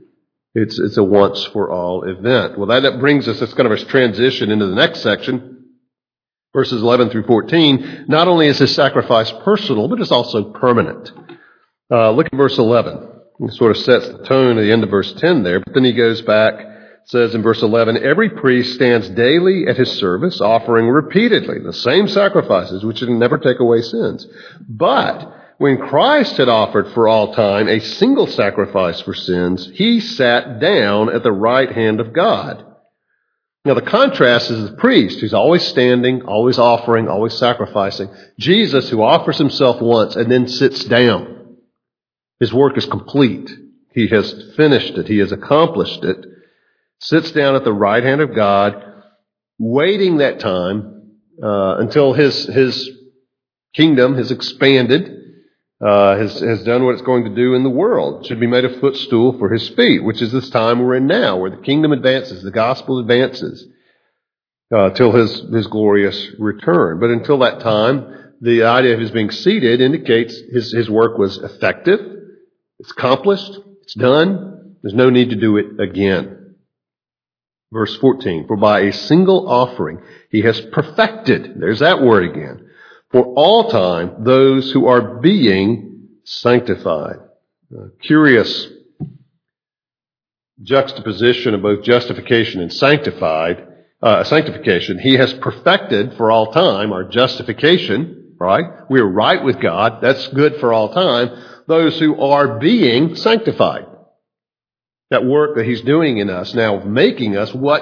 It's, 0.56 0.80
it's 0.80 0.96
a 0.96 1.04
once 1.04 1.44
for 1.48 1.70
all 1.70 2.04
event. 2.04 2.58
Well, 2.58 2.68
that 2.68 3.00
brings 3.02 3.28
us, 3.28 3.42
that's 3.42 3.54
kind 3.54 3.70
of 3.70 3.78
a 3.78 3.84
transition 3.84 4.52
into 4.52 4.68
the 4.68 4.76
next 4.76 5.02
section, 5.02 5.66
verses 6.54 6.82
11 6.82 7.10
through 7.10 7.28
14. 7.28 8.06
Not 8.08 8.30
only 8.30 8.48
is 8.48 8.58
his 8.58 8.74
sacrifice 8.74 9.34
personal, 9.44 9.90
but 9.90 10.00
it's 10.00 10.14
also 10.14 10.54
permanent. 10.54 11.12
Uh, 11.92 12.12
look 12.12 12.28
at 12.28 12.38
verse 12.38 12.58
11. 12.58 13.10
It 13.42 13.54
sort 13.54 13.72
of 13.72 13.78
sets 13.78 14.08
the 14.08 14.24
tone 14.26 14.58
at 14.58 14.62
the 14.62 14.72
end 14.72 14.84
of 14.84 14.90
verse 14.90 15.14
10 15.14 15.44
there, 15.44 15.60
but 15.60 15.74
then 15.74 15.84
he 15.84 15.94
goes 15.94 16.22
back 16.22 16.70
says 17.10 17.34
in 17.34 17.42
verse 17.42 17.64
11, 17.64 18.04
every 18.04 18.30
priest 18.30 18.76
stands 18.76 19.10
daily 19.10 19.66
at 19.68 19.78
his 19.78 19.92
service, 19.94 20.40
offering 20.40 20.88
repeatedly 20.88 21.58
the 21.60 21.74
same 21.74 22.08
sacrifices, 22.08 22.84
which 22.84 23.02
never 23.02 23.40
take 23.40 23.60
away 23.60 23.82
sins. 23.82 24.28
But 24.68 25.36
when 25.58 25.80
Christ 25.80 26.38
had 26.38 26.50
offered 26.50 26.94
for 26.94 27.08
all 27.08 27.34
time 27.34 27.68
a 27.68 27.80
single 27.80 28.28
sacrifice 28.28 29.02
for 29.02 29.16
sins, 29.16 29.72
he 29.74 30.00
sat 30.00 30.60
down 30.60 31.14
at 31.14 31.24
the 31.24 31.32
right 31.32 31.72
hand 31.72 32.00
of 32.00 32.14
God. 32.14 32.64
Now 33.66 33.74
the 33.74 33.82
contrast 33.82 34.52
is 34.52 34.70
the 34.70 34.78
priest 34.78 35.20
who's 35.20 35.34
always 35.34 35.66
standing, 35.66 36.22
always 36.22 36.60
offering, 36.60 37.08
always 37.08 37.34
sacrificing. 37.34 38.10
Jesus 38.38 38.88
who 38.88 39.02
offers 39.02 39.40
himself 39.40 39.82
once 39.82 40.16
and 40.16 40.32
then 40.32 40.48
sits 40.48 40.86
down. 40.86 41.39
His 42.40 42.54
work 42.54 42.78
is 42.78 42.86
complete. 42.86 43.50
He 43.94 44.08
has 44.08 44.54
finished 44.56 44.98
it. 44.98 45.08
He 45.08 45.18
has 45.20 45.32
accomplished 45.32 46.04
it 46.04 46.26
sits 47.00 47.32
down 47.32 47.56
at 47.56 47.64
the 47.64 47.74
right 47.74 48.04
hand 48.04 48.22
of 48.22 48.36
God, 48.36 48.84
waiting 49.58 50.18
that 50.18 50.40
time 50.40 51.16
uh, 51.42 51.78
until 51.78 52.14
his 52.14 52.46
his 52.46 52.90
kingdom 53.74 54.16
has 54.16 54.32
expanded, 54.32 55.18
uh, 55.82 56.18
has 56.18 56.40
has 56.40 56.64
done 56.64 56.86
what 56.86 56.94
it's 56.94 57.02
going 57.02 57.24
to 57.24 57.36
do 57.36 57.56
in 57.56 57.64
the 57.64 57.70
world. 57.70 58.22
It 58.22 58.28
should 58.28 58.40
be 58.40 58.48
made 58.48 58.66
a 58.66 58.80
footstool 58.80 59.38
for 59.38 59.50
his 59.50 59.70
feet, 59.70 60.04
which 60.04 60.22
is 60.22 60.32
this 60.32 60.50
time 60.50 60.80
we're 60.80 60.96
in 60.96 61.08
now, 61.08 61.38
where 61.38 61.52
the 61.52 61.64
kingdom 61.64 61.92
advances, 61.94 62.44
the 62.44 62.52
gospel 62.52 63.00
advances, 63.00 63.66
uh, 64.76 64.90
till 64.92 65.14
his 65.14 65.42
his 65.54 65.68
glorious 65.68 66.32
return. 66.38 67.00
But 67.00 67.12
until 67.12 67.40
that 67.40 67.62
time, 67.62 68.34
the 68.42 68.64
idea 68.64 68.94
of 68.94 69.00
his 69.00 69.12
being 69.12 69.32
seated 69.32 69.80
indicates 69.80 70.38
his 70.52 70.74
his 70.74 70.90
work 70.90 71.18
was 71.18 71.38
effective, 71.38 72.00
it's 72.90 72.98
accomplished, 72.98 73.52
it's 73.84 73.94
done. 73.94 74.76
There's 74.82 74.96
no 74.96 75.12
need 75.12 75.30
to 75.30 75.36
do 75.36 75.58
it 75.58 75.80
again. 75.80 76.56
Verse 77.72 77.96
14, 77.98 78.48
for 78.48 78.58
by 78.58 78.80
a 78.82 78.94
single 78.94 79.48
offering 79.48 80.02
he 80.32 80.42
has 80.42 80.60
perfected, 80.60 81.54
there's 81.60 81.80
that 81.80 82.02
word 82.02 82.24
again, 82.24 82.68
for 83.12 83.26
all 83.36 83.70
time 83.70 84.24
those 84.24 84.72
who 84.72 84.88
are 84.88 85.20
being 85.20 86.08
sanctified. 86.24 87.18
curious 88.02 88.68
juxtaposition 90.64 91.54
of 91.54 91.62
both 91.62 91.84
justification 91.84 92.60
and 92.60 92.74
sanctified, 92.74 93.68
uh, 94.02 94.24
sanctification. 94.24 94.98
He 94.98 95.14
has 95.14 95.32
perfected 95.36 96.16
for 96.16 96.32
all 96.32 96.52
time 96.52 96.92
our 96.92 97.04
justification, 97.04 98.34
right? 98.40 98.66
We're 98.90 99.06
right 99.06 99.44
with 99.44 99.62
God. 99.62 100.02
That's 100.02 100.28
good 100.30 100.60
for 100.60 100.74
all 100.74 100.92
time. 100.92 101.30
Those 101.70 102.00
who 102.00 102.20
are 102.20 102.60
being 102.60 103.16
sanctified. 103.16 103.86
That 105.12 105.24
work 105.26 105.56
that 105.56 105.66
He's 105.66 105.82
doing 105.82 106.18
in 106.18 106.30
us 106.30 106.54
now, 106.54 106.80
making 106.84 107.38
us 107.38 107.54
what 107.54 107.82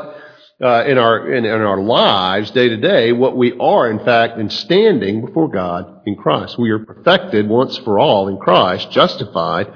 uh, 0.61 0.83
in 0.85 0.97
our 0.97 1.33
in, 1.33 1.45
in 1.45 1.61
our 1.61 1.81
lives 1.81 2.51
day 2.51 2.69
to 2.69 2.77
day, 2.77 3.13
what 3.13 3.35
we 3.35 3.57
are 3.57 3.89
in 3.89 3.99
fact 3.99 4.39
in 4.39 4.49
standing 4.49 5.25
before 5.25 5.49
God 5.49 6.01
in 6.05 6.15
Christ. 6.15 6.59
We 6.59 6.69
are 6.71 6.79
perfected 6.79 7.47
once 7.47 7.77
for 7.79 7.97
all 7.97 8.27
in 8.27 8.37
Christ, 8.37 8.91
justified, 8.91 9.67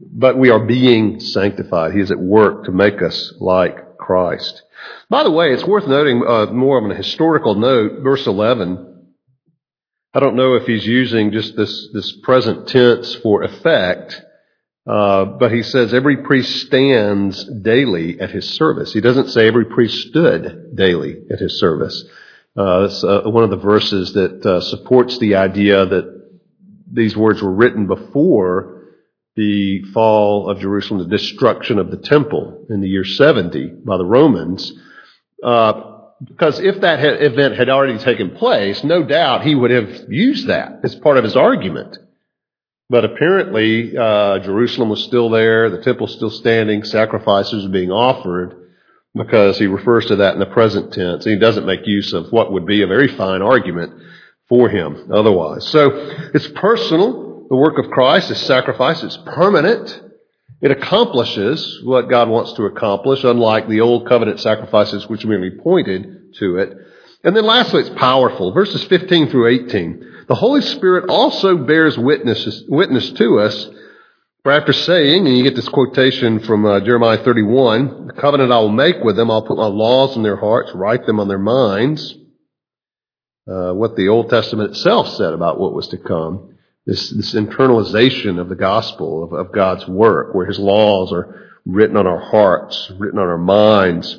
but 0.00 0.36
we 0.36 0.50
are 0.50 0.64
being 0.64 1.20
sanctified. 1.20 1.92
He 1.92 2.00
is 2.00 2.10
at 2.10 2.18
work 2.18 2.64
to 2.64 2.72
make 2.72 3.00
us 3.02 3.32
like 3.40 3.96
Christ. 3.96 4.62
By 5.08 5.22
the 5.22 5.30
way, 5.30 5.52
it's 5.52 5.64
worth 5.64 5.86
noting 5.86 6.22
uh, 6.26 6.46
more 6.46 6.78
of 6.78 6.84
an 6.84 6.96
historical 6.96 7.54
note. 7.54 8.02
Verse 8.02 8.26
eleven. 8.26 8.89
I 10.12 10.20
don't 10.20 10.36
know 10.36 10.54
if 10.54 10.66
he's 10.66 10.86
using 10.86 11.32
just 11.32 11.56
this 11.56 11.88
this 11.92 12.12
present 12.12 12.68
tense 12.68 13.14
for 13.16 13.42
effect 13.42 14.22
uh, 14.86 15.24
but 15.24 15.52
he 15.52 15.62
says 15.62 15.92
every 15.92 16.16
priest 16.16 16.66
stands 16.66 17.44
daily 17.44 18.18
at 18.18 18.30
his 18.30 18.48
service. 18.48 18.92
He 18.92 19.00
doesn't 19.00 19.28
say 19.28 19.46
every 19.46 19.66
priest 19.66 20.08
stood 20.08 20.74
daily 20.74 21.16
at 21.30 21.38
his 21.38 21.60
service. 21.60 22.04
Uh, 22.56 22.86
uh, 22.86 23.30
one 23.30 23.44
of 23.44 23.50
the 23.50 23.56
verses 23.56 24.14
that 24.14 24.44
uh, 24.44 24.60
supports 24.60 25.18
the 25.18 25.36
idea 25.36 25.86
that 25.86 26.40
these 26.90 27.16
words 27.16 27.40
were 27.42 27.52
written 27.52 27.86
before 27.86 28.82
the 29.36 29.82
fall 29.92 30.50
of 30.50 30.58
Jerusalem, 30.58 30.98
the 30.98 31.16
destruction 31.16 31.78
of 31.78 31.90
the 31.90 31.96
temple 31.96 32.66
in 32.68 32.80
the 32.80 32.88
year 32.88 33.04
70 33.04 33.66
by 33.84 33.96
the 33.96 34.04
Romans. 34.04 34.72
Uh, 35.42 35.99
because 36.22 36.60
if 36.60 36.80
that 36.82 37.00
event 37.00 37.56
had 37.56 37.68
already 37.68 37.98
taken 37.98 38.30
place, 38.30 38.84
no 38.84 39.02
doubt 39.02 39.42
he 39.42 39.54
would 39.54 39.70
have 39.70 40.06
used 40.08 40.48
that 40.48 40.80
as 40.82 40.94
part 40.94 41.16
of 41.16 41.24
his 41.24 41.36
argument. 41.36 41.96
But 42.90 43.04
apparently, 43.04 43.96
uh, 43.96 44.40
Jerusalem 44.40 44.88
was 44.88 45.04
still 45.04 45.30
there, 45.30 45.70
the 45.70 45.82
temple 45.82 46.08
still 46.08 46.30
standing, 46.30 46.84
sacrifices 46.84 47.66
being 47.68 47.90
offered, 47.90 48.56
because 49.14 49.58
he 49.58 49.66
refers 49.66 50.06
to 50.06 50.16
that 50.16 50.34
in 50.34 50.40
the 50.40 50.46
present 50.46 50.92
tense. 50.92 51.24
He 51.24 51.36
doesn't 51.36 51.66
make 51.66 51.86
use 51.86 52.12
of 52.12 52.30
what 52.32 52.52
would 52.52 52.66
be 52.66 52.82
a 52.82 52.86
very 52.86 53.08
fine 53.08 53.42
argument 53.42 53.92
for 54.48 54.68
him 54.68 55.10
otherwise. 55.12 55.66
So 55.68 55.90
it's 56.34 56.48
personal. 56.48 57.46
The 57.48 57.56
work 57.56 57.78
of 57.78 57.90
Christ 57.90 58.30
is 58.30 58.40
sacrifice. 58.40 59.02
It's 59.02 59.18
permanent. 59.24 60.02
It 60.60 60.70
accomplishes 60.70 61.80
what 61.82 62.10
God 62.10 62.28
wants 62.28 62.52
to 62.54 62.64
accomplish, 62.64 63.24
unlike 63.24 63.68
the 63.68 63.80
old 63.80 64.06
covenant 64.06 64.40
sacrifices 64.40 65.08
which 65.08 65.24
merely 65.24 65.50
pointed 65.50 66.34
to 66.34 66.58
it. 66.58 66.76
And 67.24 67.34
then 67.34 67.44
lastly, 67.44 67.80
it's 67.80 67.98
powerful. 67.98 68.52
Verses 68.52 68.84
15 68.84 69.30
through 69.30 69.48
18. 69.48 70.24
The 70.28 70.34
Holy 70.34 70.60
Spirit 70.60 71.08
also 71.08 71.56
bears 71.56 71.98
witness, 71.98 72.62
witness 72.68 73.10
to 73.12 73.40
us. 73.40 73.70
For 74.42 74.52
after 74.52 74.72
saying, 74.72 75.26
and 75.26 75.36
you 75.36 75.44
get 75.44 75.56
this 75.56 75.68
quotation 75.68 76.40
from 76.40 76.64
uh, 76.64 76.80
Jeremiah 76.80 77.22
31, 77.22 78.06
the 78.06 78.12
covenant 78.14 78.52
I 78.52 78.58
will 78.58 78.70
make 78.70 79.02
with 79.02 79.16
them, 79.16 79.30
I'll 79.30 79.46
put 79.46 79.58
my 79.58 79.66
laws 79.66 80.16
in 80.16 80.22
their 80.22 80.36
hearts, 80.36 80.72
write 80.74 81.04
them 81.04 81.20
on 81.20 81.28
their 81.28 81.38
minds. 81.38 82.14
Uh, 83.46 83.72
what 83.72 83.96
the 83.96 84.08
Old 84.08 84.30
Testament 84.30 84.70
itself 84.70 85.08
said 85.08 85.32
about 85.32 85.58
what 85.58 85.74
was 85.74 85.88
to 85.88 85.98
come. 85.98 86.56
This, 86.86 87.10
this 87.10 87.34
internalization 87.34 88.40
of 88.40 88.48
the 88.48 88.56
gospel, 88.56 89.22
of, 89.22 89.32
of 89.32 89.52
God's 89.52 89.86
work, 89.86 90.34
where 90.34 90.46
His 90.46 90.58
laws 90.58 91.12
are 91.12 91.40
written 91.66 91.96
on 91.96 92.06
our 92.06 92.20
hearts, 92.20 92.90
written 92.98 93.18
on 93.18 93.28
our 93.28 93.38
minds. 93.38 94.18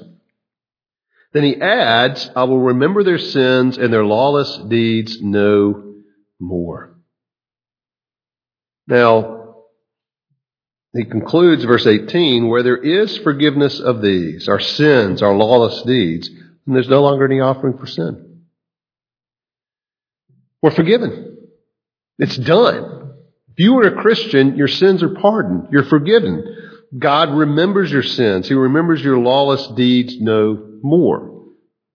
Then 1.34 1.43
he 1.43 1.62
adds, 1.62 2.30
I 2.36 2.43
will 2.43 2.60
remember 2.60 3.04
their 3.04 3.17
sins 3.17 3.78
and 3.78 3.91
their 3.91 4.06
lawless 4.06 4.58
deeds 4.58 5.21
no 5.21 5.95
more. 6.39 6.95
Now, 8.88 9.56
he 10.93 11.06
concludes 11.06 11.63
verse 11.63 11.88
18, 11.88 12.50
where 12.50 12.63
there 12.63 12.78
is 12.78 13.17
forgiveness 13.17 13.80
of 13.80 14.02
these, 14.02 14.50
our 14.50 14.60
sins, 14.60 15.21
our 15.21 15.34
lawless 15.34 15.84
deeds, 15.84 16.28
and 16.28 16.76
there's 16.76 16.89
no 16.89 17.02
longer 17.02 17.26
any 17.26 17.39
offering 17.39 17.78
for 17.78 17.88
sin. 17.88 18.41
We're 20.62 20.71
forgiven. 20.71 21.41
It's 22.22 22.38
done. 22.38 23.16
If 23.50 23.60
you 23.60 23.80
are 23.80 23.88
a 23.88 24.02
Christian, 24.02 24.56
your 24.56 24.68
sins 24.68 25.02
are 25.02 25.16
pardoned. 25.16 25.70
You're 25.72 25.84
forgiven. 25.84 26.46
God 26.98 27.32
remembers 27.32 27.92
your 27.92 28.04
sins. 28.04 28.48
He 28.48 28.54
remembers 28.54 29.02
your 29.02 29.18
lawless 29.18 29.68
deeds 29.70 30.22
no 30.22 30.78
more. 30.84 31.48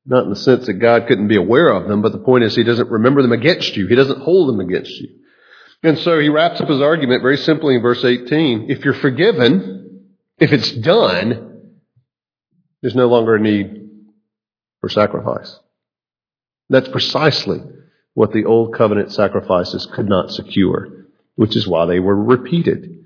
Not 0.05 0.25
in 0.25 0.31
the 0.31 0.37
sense 0.37 0.67
that 0.67 0.75
God 0.75 1.07
couldn't 1.07 1.29
be 1.29 1.37
aware 1.37 1.69
of 1.69 1.89
them, 1.89 2.03
but 2.03 2.11
the 2.11 2.19
point 2.19 2.43
is 2.43 2.57
He 2.57 2.65
doesn't 2.65 2.91
remember 2.91 3.23
them 3.23 3.31
against 3.31 3.77
you. 3.77 3.87
He 3.87 3.95
doesn't 3.95 4.21
hold 4.21 4.49
them 4.49 4.59
against 4.59 4.91
you. 4.91 5.11
And 5.85 5.97
so 5.99 6.19
he 6.19 6.29
wraps 6.29 6.61
up 6.61 6.69
his 6.69 6.81
argument 6.81 7.23
very 7.23 7.37
simply 7.37 7.77
in 7.77 7.83
verse 7.83 8.05
18. 8.05 8.69
If 8.69 8.85
you're 8.85 8.95
forgiven, 8.95 10.07
if 10.39 10.53
it's 10.53 10.73
done, 10.73 11.71
there's 12.83 12.97
no 12.97 13.07
longer 13.07 13.37
a 13.37 13.41
need 13.41 13.91
for 14.81 14.89
sacrifice. 14.89 15.57
That's 16.69 16.89
precisely 16.89 17.61
what 18.17 18.33
the 18.33 18.47
old 18.47 18.75
covenant 18.75 19.13
sacrifices 19.13 19.87
could 19.95 20.09
not 20.09 20.31
secure, 20.31 20.89
which 21.35 21.55
is 21.55 21.69
why 21.69 21.85
they 21.85 22.01
were 22.01 22.17
repeated. 22.17 23.05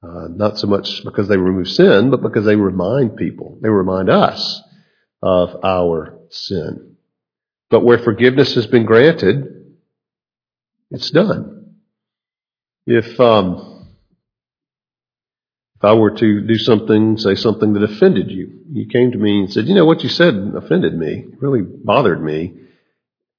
Uh, 0.00 0.28
not 0.30 0.56
so 0.60 0.68
much 0.68 1.02
because 1.02 1.26
they 1.26 1.36
remove 1.36 1.66
sin, 1.66 2.08
but 2.08 2.22
because 2.22 2.44
they 2.44 2.54
remind 2.54 3.16
people, 3.16 3.58
they 3.60 3.68
remind 3.68 4.08
us 4.08 4.62
of 5.20 5.64
our 5.64 6.16
sin. 6.30 6.94
But 7.68 7.80
where 7.80 7.98
forgiveness 7.98 8.54
has 8.54 8.68
been 8.68 8.86
granted, 8.86 9.74
it's 10.92 11.10
done. 11.10 11.74
If, 12.86 13.18
um, 13.18 13.88
if 15.78 15.84
I 15.84 15.94
were 15.94 16.16
to 16.16 16.46
do 16.46 16.58
something, 16.58 17.18
say 17.18 17.34
something 17.34 17.72
that 17.72 17.82
offended 17.82 18.30
you, 18.30 18.60
you 18.70 18.86
came 18.86 19.10
to 19.10 19.18
me 19.18 19.40
and 19.40 19.52
said, 19.52 19.66
you 19.66 19.74
know, 19.74 19.84
what 19.84 20.04
you 20.04 20.08
said 20.08 20.52
offended 20.54 20.96
me, 20.96 21.24
really 21.40 21.62
bothered 21.62 22.22
me. 22.22 22.60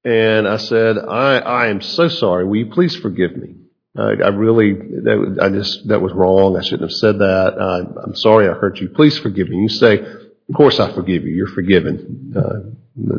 And 0.06 0.48
I 0.48 0.58
said, 0.58 1.00
I, 1.00 1.38
I 1.40 1.68
am 1.68 1.82
so 1.82 2.08
sorry. 2.10 2.46
Will 2.46 2.58
you 2.58 2.68
please 2.68 2.96
forgive 2.96 3.36
me? 3.36 3.56
I, 3.98 4.12
I 4.24 4.28
really, 4.28 4.74
that, 4.74 5.40
I 5.42 5.50
just, 5.50 5.88
that 5.88 6.00
was 6.00 6.14
wrong. 6.14 6.56
I 6.56 6.62
shouldn't 6.62 6.84
have 6.84 6.92
said 6.92 7.18
that. 7.18 7.56
I, 7.60 8.02
I'm 8.04 8.16
sorry 8.16 8.48
I 8.48 8.54
hurt 8.54 8.80
you. 8.80 8.90
Please 8.90 9.18
forgive 9.18 9.50
me. 9.50 9.58
You 9.58 9.70
say, 9.70 9.98
of 9.98 10.56
course 10.56 10.80
I 10.80 10.94
forgive 10.94 11.24
you. 11.24 11.34
You're 11.34 11.48
forgiven. 11.48 12.34
Uh, 12.38 12.70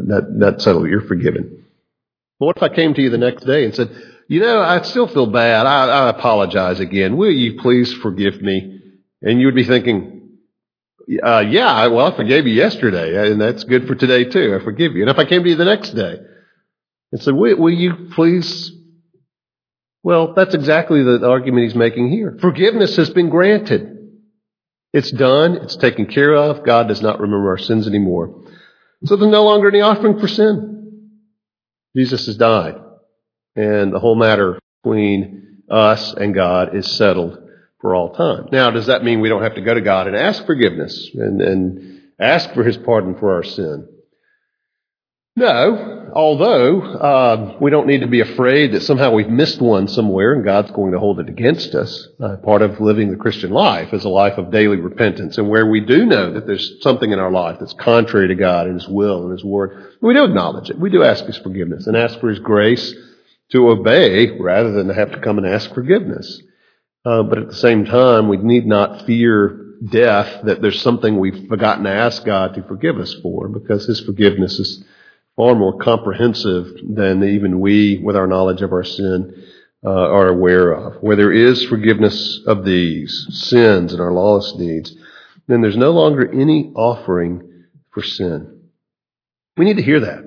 that, 0.06 0.38
that 0.38 0.62
settled. 0.62 0.88
You're 0.88 1.08
forgiven. 1.08 1.64
But 2.38 2.46
what 2.46 2.56
if 2.56 2.62
I 2.62 2.68
came 2.68 2.94
to 2.94 3.02
you 3.02 3.10
the 3.10 3.18
next 3.18 3.44
day 3.44 3.64
and 3.64 3.74
said, 3.74 3.90
you 4.28 4.38
know, 4.38 4.60
I 4.60 4.80
still 4.82 5.08
feel 5.08 5.26
bad. 5.26 5.66
I, 5.66 5.88
I 5.88 6.08
apologize 6.10 6.78
again. 6.78 7.16
Will 7.16 7.32
you 7.32 7.60
please 7.60 7.92
forgive 7.94 8.40
me? 8.40 8.80
And 9.22 9.40
you 9.40 9.46
would 9.46 9.56
be 9.56 9.64
thinking, 9.64 10.38
uh, 11.20 11.40
yeah, 11.40 11.86
well, 11.88 12.12
I 12.12 12.16
forgave 12.16 12.46
you 12.46 12.54
yesterday, 12.54 13.30
and 13.30 13.40
that's 13.40 13.64
good 13.64 13.88
for 13.88 13.94
today 13.94 14.24
too. 14.24 14.56
I 14.60 14.62
forgive 14.62 14.94
you. 14.94 15.02
And 15.02 15.10
if 15.10 15.18
I 15.18 15.24
came 15.24 15.42
to 15.42 15.48
you 15.48 15.56
the 15.56 15.64
next 15.64 15.90
day 15.90 16.18
and 17.16 17.22
said, 17.22 17.34
will, 17.34 17.56
will 17.56 17.72
you 17.72 18.10
please? 18.14 18.70
Well, 20.02 20.34
that's 20.34 20.54
exactly 20.54 21.02
the 21.02 21.26
argument 21.26 21.64
he's 21.64 21.74
making 21.74 22.10
here. 22.10 22.36
Forgiveness 22.42 22.96
has 22.96 23.08
been 23.08 23.30
granted. 23.30 24.10
It's 24.92 25.10
done. 25.10 25.56
It's 25.56 25.76
taken 25.76 26.08
care 26.08 26.34
of. 26.34 26.62
God 26.66 26.88
does 26.88 27.00
not 27.00 27.18
remember 27.18 27.48
our 27.48 27.56
sins 27.56 27.86
anymore. 27.86 28.44
So 29.06 29.16
there's 29.16 29.32
no 29.32 29.44
longer 29.44 29.68
any 29.68 29.80
offering 29.80 30.18
for 30.18 30.28
sin. 30.28 31.22
Jesus 31.96 32.26
has 32.26 32.36
died. 32.36 32.74
And 33.54 33.94
the 33.94 33.98
whole 33.98 34.14
matter 34.14 34.58
between 34.82 35.62
us 35.70 36.12
and 36.12 36.34
God 36.34 36.76
is 36.76 36.86
settled 36.98 37.38
for 37.80 37.94
all 37.94 38.12
time. 38.12 38.48
Now, 38.52 38.70
does 38.70 38.88
that 38.88 39.04
mean 39.04 39.22
we 39.22 39.30
don't 39.30 39.42
have 39.42 39.54
to 39.54 39.62
go 39.62 39.72
to 39.72 39.80
God 39.80 40.06
and 40.06 40.14
ask 40.14 40.44
forgiveness 40.44 41.10
and, 41.14 41.40
and 41.40 42.02
ask 42.20 42.52
for 42.52 42.62
His 42.62 42.76
pardon 42.76 43.14
for 43.18 43.32
our 43.36 43.42
sin? 43.42 43.88
No, 45.38 46.10
although 46.14 46.80
uh, 46.80 47.58
we 47.60 47.70
don't 47.70 47.86
need 47.86 48.00
to 48.00 48.06
be 48.06 48.20
afraid 48.20 48.72
that 48.72 48.80
somehow 48.80 49.12
we've 49.12 49.28
missed 49.28 49.60
one 49.60 49.86
somewhere 49.86 50.32
and 50.32 50.42
God's 50.42 50.70
going 50.70 50.92
to 50.92 50.98
hold 50.98 51.20
it 51.20 51.28
against 51.28 51.74
us. 51.74 52.08
Uh, 52.18 52.38
part 52.38 52.62
of 52.62 52.80
living 52.80 53.10
the 53.10 53.18
Christian 53.18 53.50
life 53.50 53.92
is 53.92 54.06
a 54.06 54.08
life 54.08 54.38
of 54.38 54.50
daily 54.50 54.78
repentance, 54.78 55.36
and 55.36 55.50
where 55.50 55.66
we 55.66 55.80
do 55.80 56.06
know 56.06 56.32
that 56.32 56.46
there's 56.46 56.80
something 56.80 57.12
in 57.12 57.18
our 57.18 57.30
life 57.30 57.58
that's 57.60 57.74
contrary 57.74 58.28
to 58.28 58.34
God 58.34 58.66
and 58.66 58.80
His 58.80 58.88
will 58.88 59.24
and 59.24 59.32
His 59.32 59.44
word, 59.44 59.92
we 60.00 60.14
do 60.14 60.24
acknowledge 60.24 60.70
it. 60.70 60.78
We 60.78 60.88
do 60.88 61.04
ask 61.04 61.26
His 61.26 61.36
forgiveness 61.36 61.86
and 61.86 61.98
ask 61.98 62.18
for 62.18 62.30
His 62.30 62.38
grace 62.38 62.94
to 63.52 63.68
obey 63.68 64.38
rather 64.40 64.72
than 64.72 64.88
to 64.88 64.94
have 64.94 65.12
to 65.12 65.20
come 65.20 65.36
and 65.36 65.46
ask 65.46 65.72
forgiveness. 65.74 66.40
Uh, 67.04 67.22
but 67.22 67.38
at 67.38 67.48
the 67.48 67.54
same 67.54 67.84
time, 67.84 68.28
we 68.28 68.38
need 68.38 68.66
not 68.66 69.04
fear 69.04 69.74
death 69.84 70.44
that 70.44 70.62
there's 70.62 70.80
something 70.80 71.18
we've 71.18 71.46
forgotten 71.46 71.84
to 71.84 71.90
ask 71.90 72.24
God 72.24 72.54
to 72.54 72.62
forgive 72.62 72.96
us 72.96 73.14
for 73.22 73.48
because 73.48 73.84
His 73.84 74.00
forgiveness 74.00 74.58
is 74.58 74.82
far 75.36 75.54
more 75.54 75.78
comprehensive 75.78 76.66
than 76.82 77.22
even 77.22 77.60
we, 77.60 77.98
with 77.98 78.16
our 78.16 78.26
knowledge 78.26 78.62
of 78.62 78.72
our 78.72 78.84
sin, 78.84 79.44
uh, 79.84 79.90
are 79.90 80.28
aware 80.28 80.72
of. 80.72 81.02
Where 81.02 81.16
there 81.16 81.32
is 81.32 81.64
forgiveness 81.64 82.40
of 82.46 82.64
these 82.64 83.26
sins 83.30 83.92
and 83.92 84.00
our 84.00 84.12
lawless 84.12 84.52
deeds, 84.52 84.96
then 85.46 85.60
there's 85.60 85.76
no 85.76 85.92
longer 85.92 86.28
any 86.32 86.72
offering 86.74 87.64
for 87.90 88.02
sin. 88.02 88.70
We 89.56 89.64
need 89.64 89.76
to 89.76 89.82
hear 89.82 90.00
that 90.00 90.24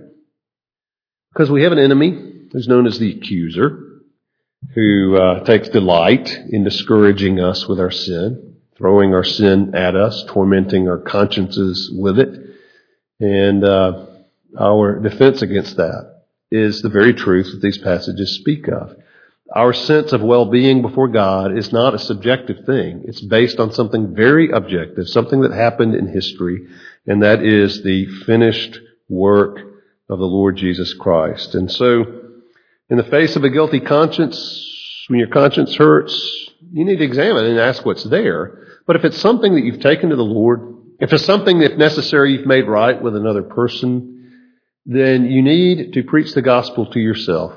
because 1.33 1.51
we 1.51 1.63
have 1.63 1.71
an 1.71 1.79
enemy 1.79 2.47
who's 2.51 2.67
known 2.67 2.87
as 2.87 2.99
the 2.99 3.17
accuser 3.17 3.85
who 4.75 5.17
uh, 5.17 5.43
takes 5.43 5.69
delight 5.69 6.29
in 6.49 6.63
discouraging 6.63 7.39
us 7.39 7.67
with 7.67 7.79
our 7.79 7.91
sin, 7.91 8.57
throwing 8.77 9.13
our 9.13 9.23
sin 9.23 9.75
at 9.75 9.95
us, 9.95 10.23
tormenting 10.27 10.87
our 10.87 10.97
consciences 10.97 11.91
with 11.93 12.19
it. 12.19 12.57
And 13.19 13.63
uh, 13.63 14.05
our 14.57 14.99
defense 14.99 15.41
against 15.41 15.77
that 15.77 16.23
is 16.51 16.81
the 16.81 16.89
very 16.89 17.13
truth 17.13 17.51
that 17.51 17.61
these 17.61 17.77
passages 17.77 18.35
speak 18.35 18.67
of. 18.67 18.95
Our 19.55 19.73
sense 19.73 20.13
of 20.13 20.21
well-being 20.21 20.81
before 20.81 21.07
God 21.07 21.57
is 21.57 21.73
not 21.73 21.95
a 21.95 21.99
subjective 21.99 22.65
thing. 22.65 23.03
It's 23.05 23.21
based 23.21 23.59
on 23.59 23.71
something 23.71 24.15
very 24.15 24.51
objective, 24.51 25.07
something 25.07 25.41
that 25.41 25.51
happened 25.51 25.95
in 25.95 26.07
history, 26.07 26.67
and 27.07 27.23
that 27.23 27.43
is 27.43 27.83
the 27.83 28.05
finished 28.25 28.79
work 29.07 29.57
of 30.07 30.19
the 30.19 30.25
Lord 30.25 30.55
Jesus 30.57 30.93
Christ. 30.93 31.55
And 31.55 31.71
so, 31.71 32.05
in 32.89 32.97
the 32.97 33.03
face 33.03 33.35
of 33.35 33.43
a 33.43 33.49
guilty 33.49 33.79
conscience, 33.79 35.05
when 35.07 35.19
your 35.19 35.29
conscience 35.29 35.75
hurts, 35.75 36.15
you 36.71 36.85
need 36.85 36.97
to 36.97 37.03
examine 37.03 37.45
and 37.45 37.59
ask 37.59 37.85
what's 37.85 38.03
there. 38.03 38.67
But 38.85 38.95
if 38.95 39.05
it's 39.05 39.19
something 39.19 39.55
that 39.55 39.63
you've 39.63 39.81
taken 39.81 40.09
to 40.09 40.15
the 40.15 40.23
Lord, 40.23 40.75
if 40.99 41.11
it's 41.11 41.25
something 41.25 41.61
if 41.61 41.77
necessary, 41.77 42.33
you've 42.33 42.47
made 42.47 42.67
right 42.67 43.01
with 43.01 43.15
another 43.15 43.43
person, 43.43 44.18
then 44.85 45.25
you 45.25 45.41
need 45.41 45.93
to 45.93 46.03
preach 46.03 46.33
the 46.33 46.41
gospel 46.41 46.85
to 46.87 46.99
yourself. 46.99 47.53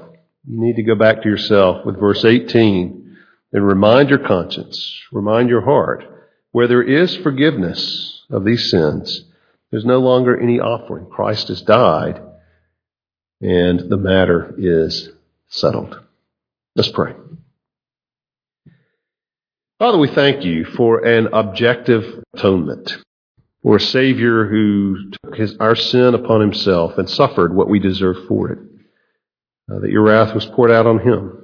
You 0.46 0.60
need 0.60 0.76
to 0.76 0.82
go 0.82 0.94
back 0.94 1.22
to 1.22 1.28
yourself 1.28 1.86
with 1.86 1.98
verse 1.98 2.24
18 2.24 3.16
and 3.52 3.66
remind 3.66 4.10
your 4.10 4.18
conscience, 4.18 5.00
remind 5.12 5.48
your 5.48 5.62
heart, 5.62 6.04
where 6.52 6.68
there 6.68 6.82
is 6.82 7.16
forgiveness 7.16 8.24
of 8.30 8.44
these 8.44 8.70
sins, 8.70 9.24
there's 9.70 9.84
no 9.84 9.98
longer 9.98 10.38
any 10.38 10.60
offering. 10.60 11.06
Christ 11.06 11.48
has 11.48 11.62
died, 11.62 12.20
and 13.40 13.88
the 13.90 13.96
matter 13.96 14.54
is 14.58 15.10
settled. 15.48 15.98
Let's 16.76 16.90
pray. 16.90 17.14
Father, 19.78 19.98
we 19.98 20.08
thank 20.08 20.44
you 20.44 20.64
for 20.64 21.04
an 21.04 21.28
objective 21.32 22.22
atonement, 22.34 22.96
for 23.62 23.76
a 23.76 23.80
Savior 23.80 24.46
who 24.48 25.10
took 25.10 25.36
his, 25.36 25.56
our 25.58 25.76
sin 25.76 26.14
upon 26.14 26.40
himself 26.40 26.98
and 26.98 27.08
suffered 27.08 27.54
what 27.54 27.68
we 27.68 27.78
deserve 27.78 28.16
for 28.26 28.50
it, 28.50 28.58
uh, 29.70 29.78
that 29.78 29.90
your 29.90 30.02
wrath 30.02 30.34
was 30.34 30.46
poured 30.46 30.72
out 30.72 30.86
on 30.86 30.98
him. 30.98 31.38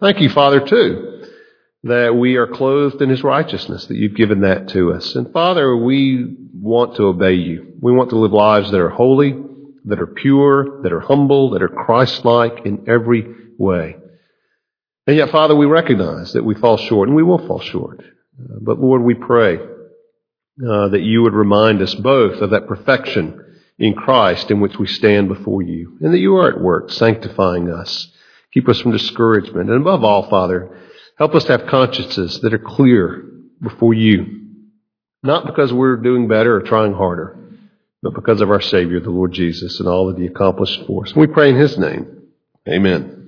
Thank 0.00 0.20
you, 0.20 0.28
Father, 0.28 0.60
too, 0.60 1.24
that 1.84 2.16
we 2.16 2.36
are 2.36 2.48
clothed 2.48 3.00
in 3.00 3.08
his 3.08 3.22
righteousness, 3.22 3.86
that 3.86 3.96
you've 3.96 4.16
given 4.16 4.40
that 4.40 4.68
to 4.70 4.92
us. 4.92 5.14
And 5.14 5.32
Father, 5.32 5.76
we 5.76 6.36
want 6.52 6.96
to 6.96 7.04
obey 7.04 7.34
you. 7.34 7.74
We 7.80 7.92
want 7.92 8.10
to 8.10 8.18
live 8.18 8.32
lives 8.32 8.70
that 8.72 8.80
are 8.80 8.90
holy, 8.90 9.40
that 9.84 10.00
are 10.00 10.06
pure, 10.06 10.82
that 10.82 10.92
are 10.92 11.00
humble, 11.00 11.50
that 11.50 11.62
are 11.62 11.68
Christ-like 11.68 12.66
in 12.66 12.88
every 12.88 13.34
way. 13.56 13.96
And 15.06 15.16
yet, 15.16 15.30
Father, 15.30 15.54
we 15.54 15.66
recognize 15.66 16.32
that 16.32 16.44
we 16.44 16.54
fall 16.54 16.76
short, 16.76 17.08
and 17.08 17.16
we 17.16 17.22
will 17.22 17.44
fall 17.46 17.60
short. 17.60 18.00
Uh, 18.00 18.58
but 18.60 18.80
Lord, 18.80 19.02
we 19.02 19.14
pray 19.14 19.58
uh, 20.60 20.88
that 20.88 21.00
you 21.00 21.22
would 21.22 21.32
remind 21.32 21.80
us 21.80 21.94
both 21.94 22.40
of 22.42 22.50
that 22.50 22.66
perfection 22.66 23.38
in 23.78 23.94
Christ 23.94 24.50
in 24.50 24.60
which 24.60 24.78
we 24.78 24.86
stand 24.86 25.28
before 25.28 25.62
you, 25.62 25.96
and 26.00 26.12
that 26.12 26.18
you 26.18 26.36
are 26.36 26.50
at 26.50 26.60
work 26.60 26.90
sanctifying 26.90 27.70
us. 27.70 28.08
Keep 28.52 28.68
us 28.68 28.80
from 28.80 28.92
discouragement. 28.92 29.70
And 29.70 29.80
above 29.80 30.04
all, 30.04 30.28
Father, 30.28 30.78
help 31.16 31.34
us 31.34 31.44
to 31.44 31.52
have 31.52 31.68
consciences 31.68 32.40
that 32.40 32.52
are 32.52 32.58
clear 32.58 33.24
before 33.62 33.94
you. 33.94 34.40
Not 35.22 35.46
because 35.46 35.72
we're 35.72 35.96
doing 35.96 36.28
better 36.28 36.56
or 36.56 36.62
trying 36.62 36.92
harder, 36.92 37.38
but 38.02 38.14
because 38.14 38.40
of 38.40 38.50
our 38.50 38.60
Savior, 38.60 39.00
the 39.00 39.10
Lord 39.10 39.32
Jesus, 39.32 39.80
and 39.80 39.88
all 39.88 40.08
that 40.08 40.18
He 40.18 40.26
accomplished 40.26 40.84
for 40.86 41.04
us. 41.04 41.12
And 41.12 41.20
we 41.20 41.28
pray 41.28 41.48
in 41.50 41.56
His 41.56 41.78
name. 41.78 42.24
Amen. 42.68 43.21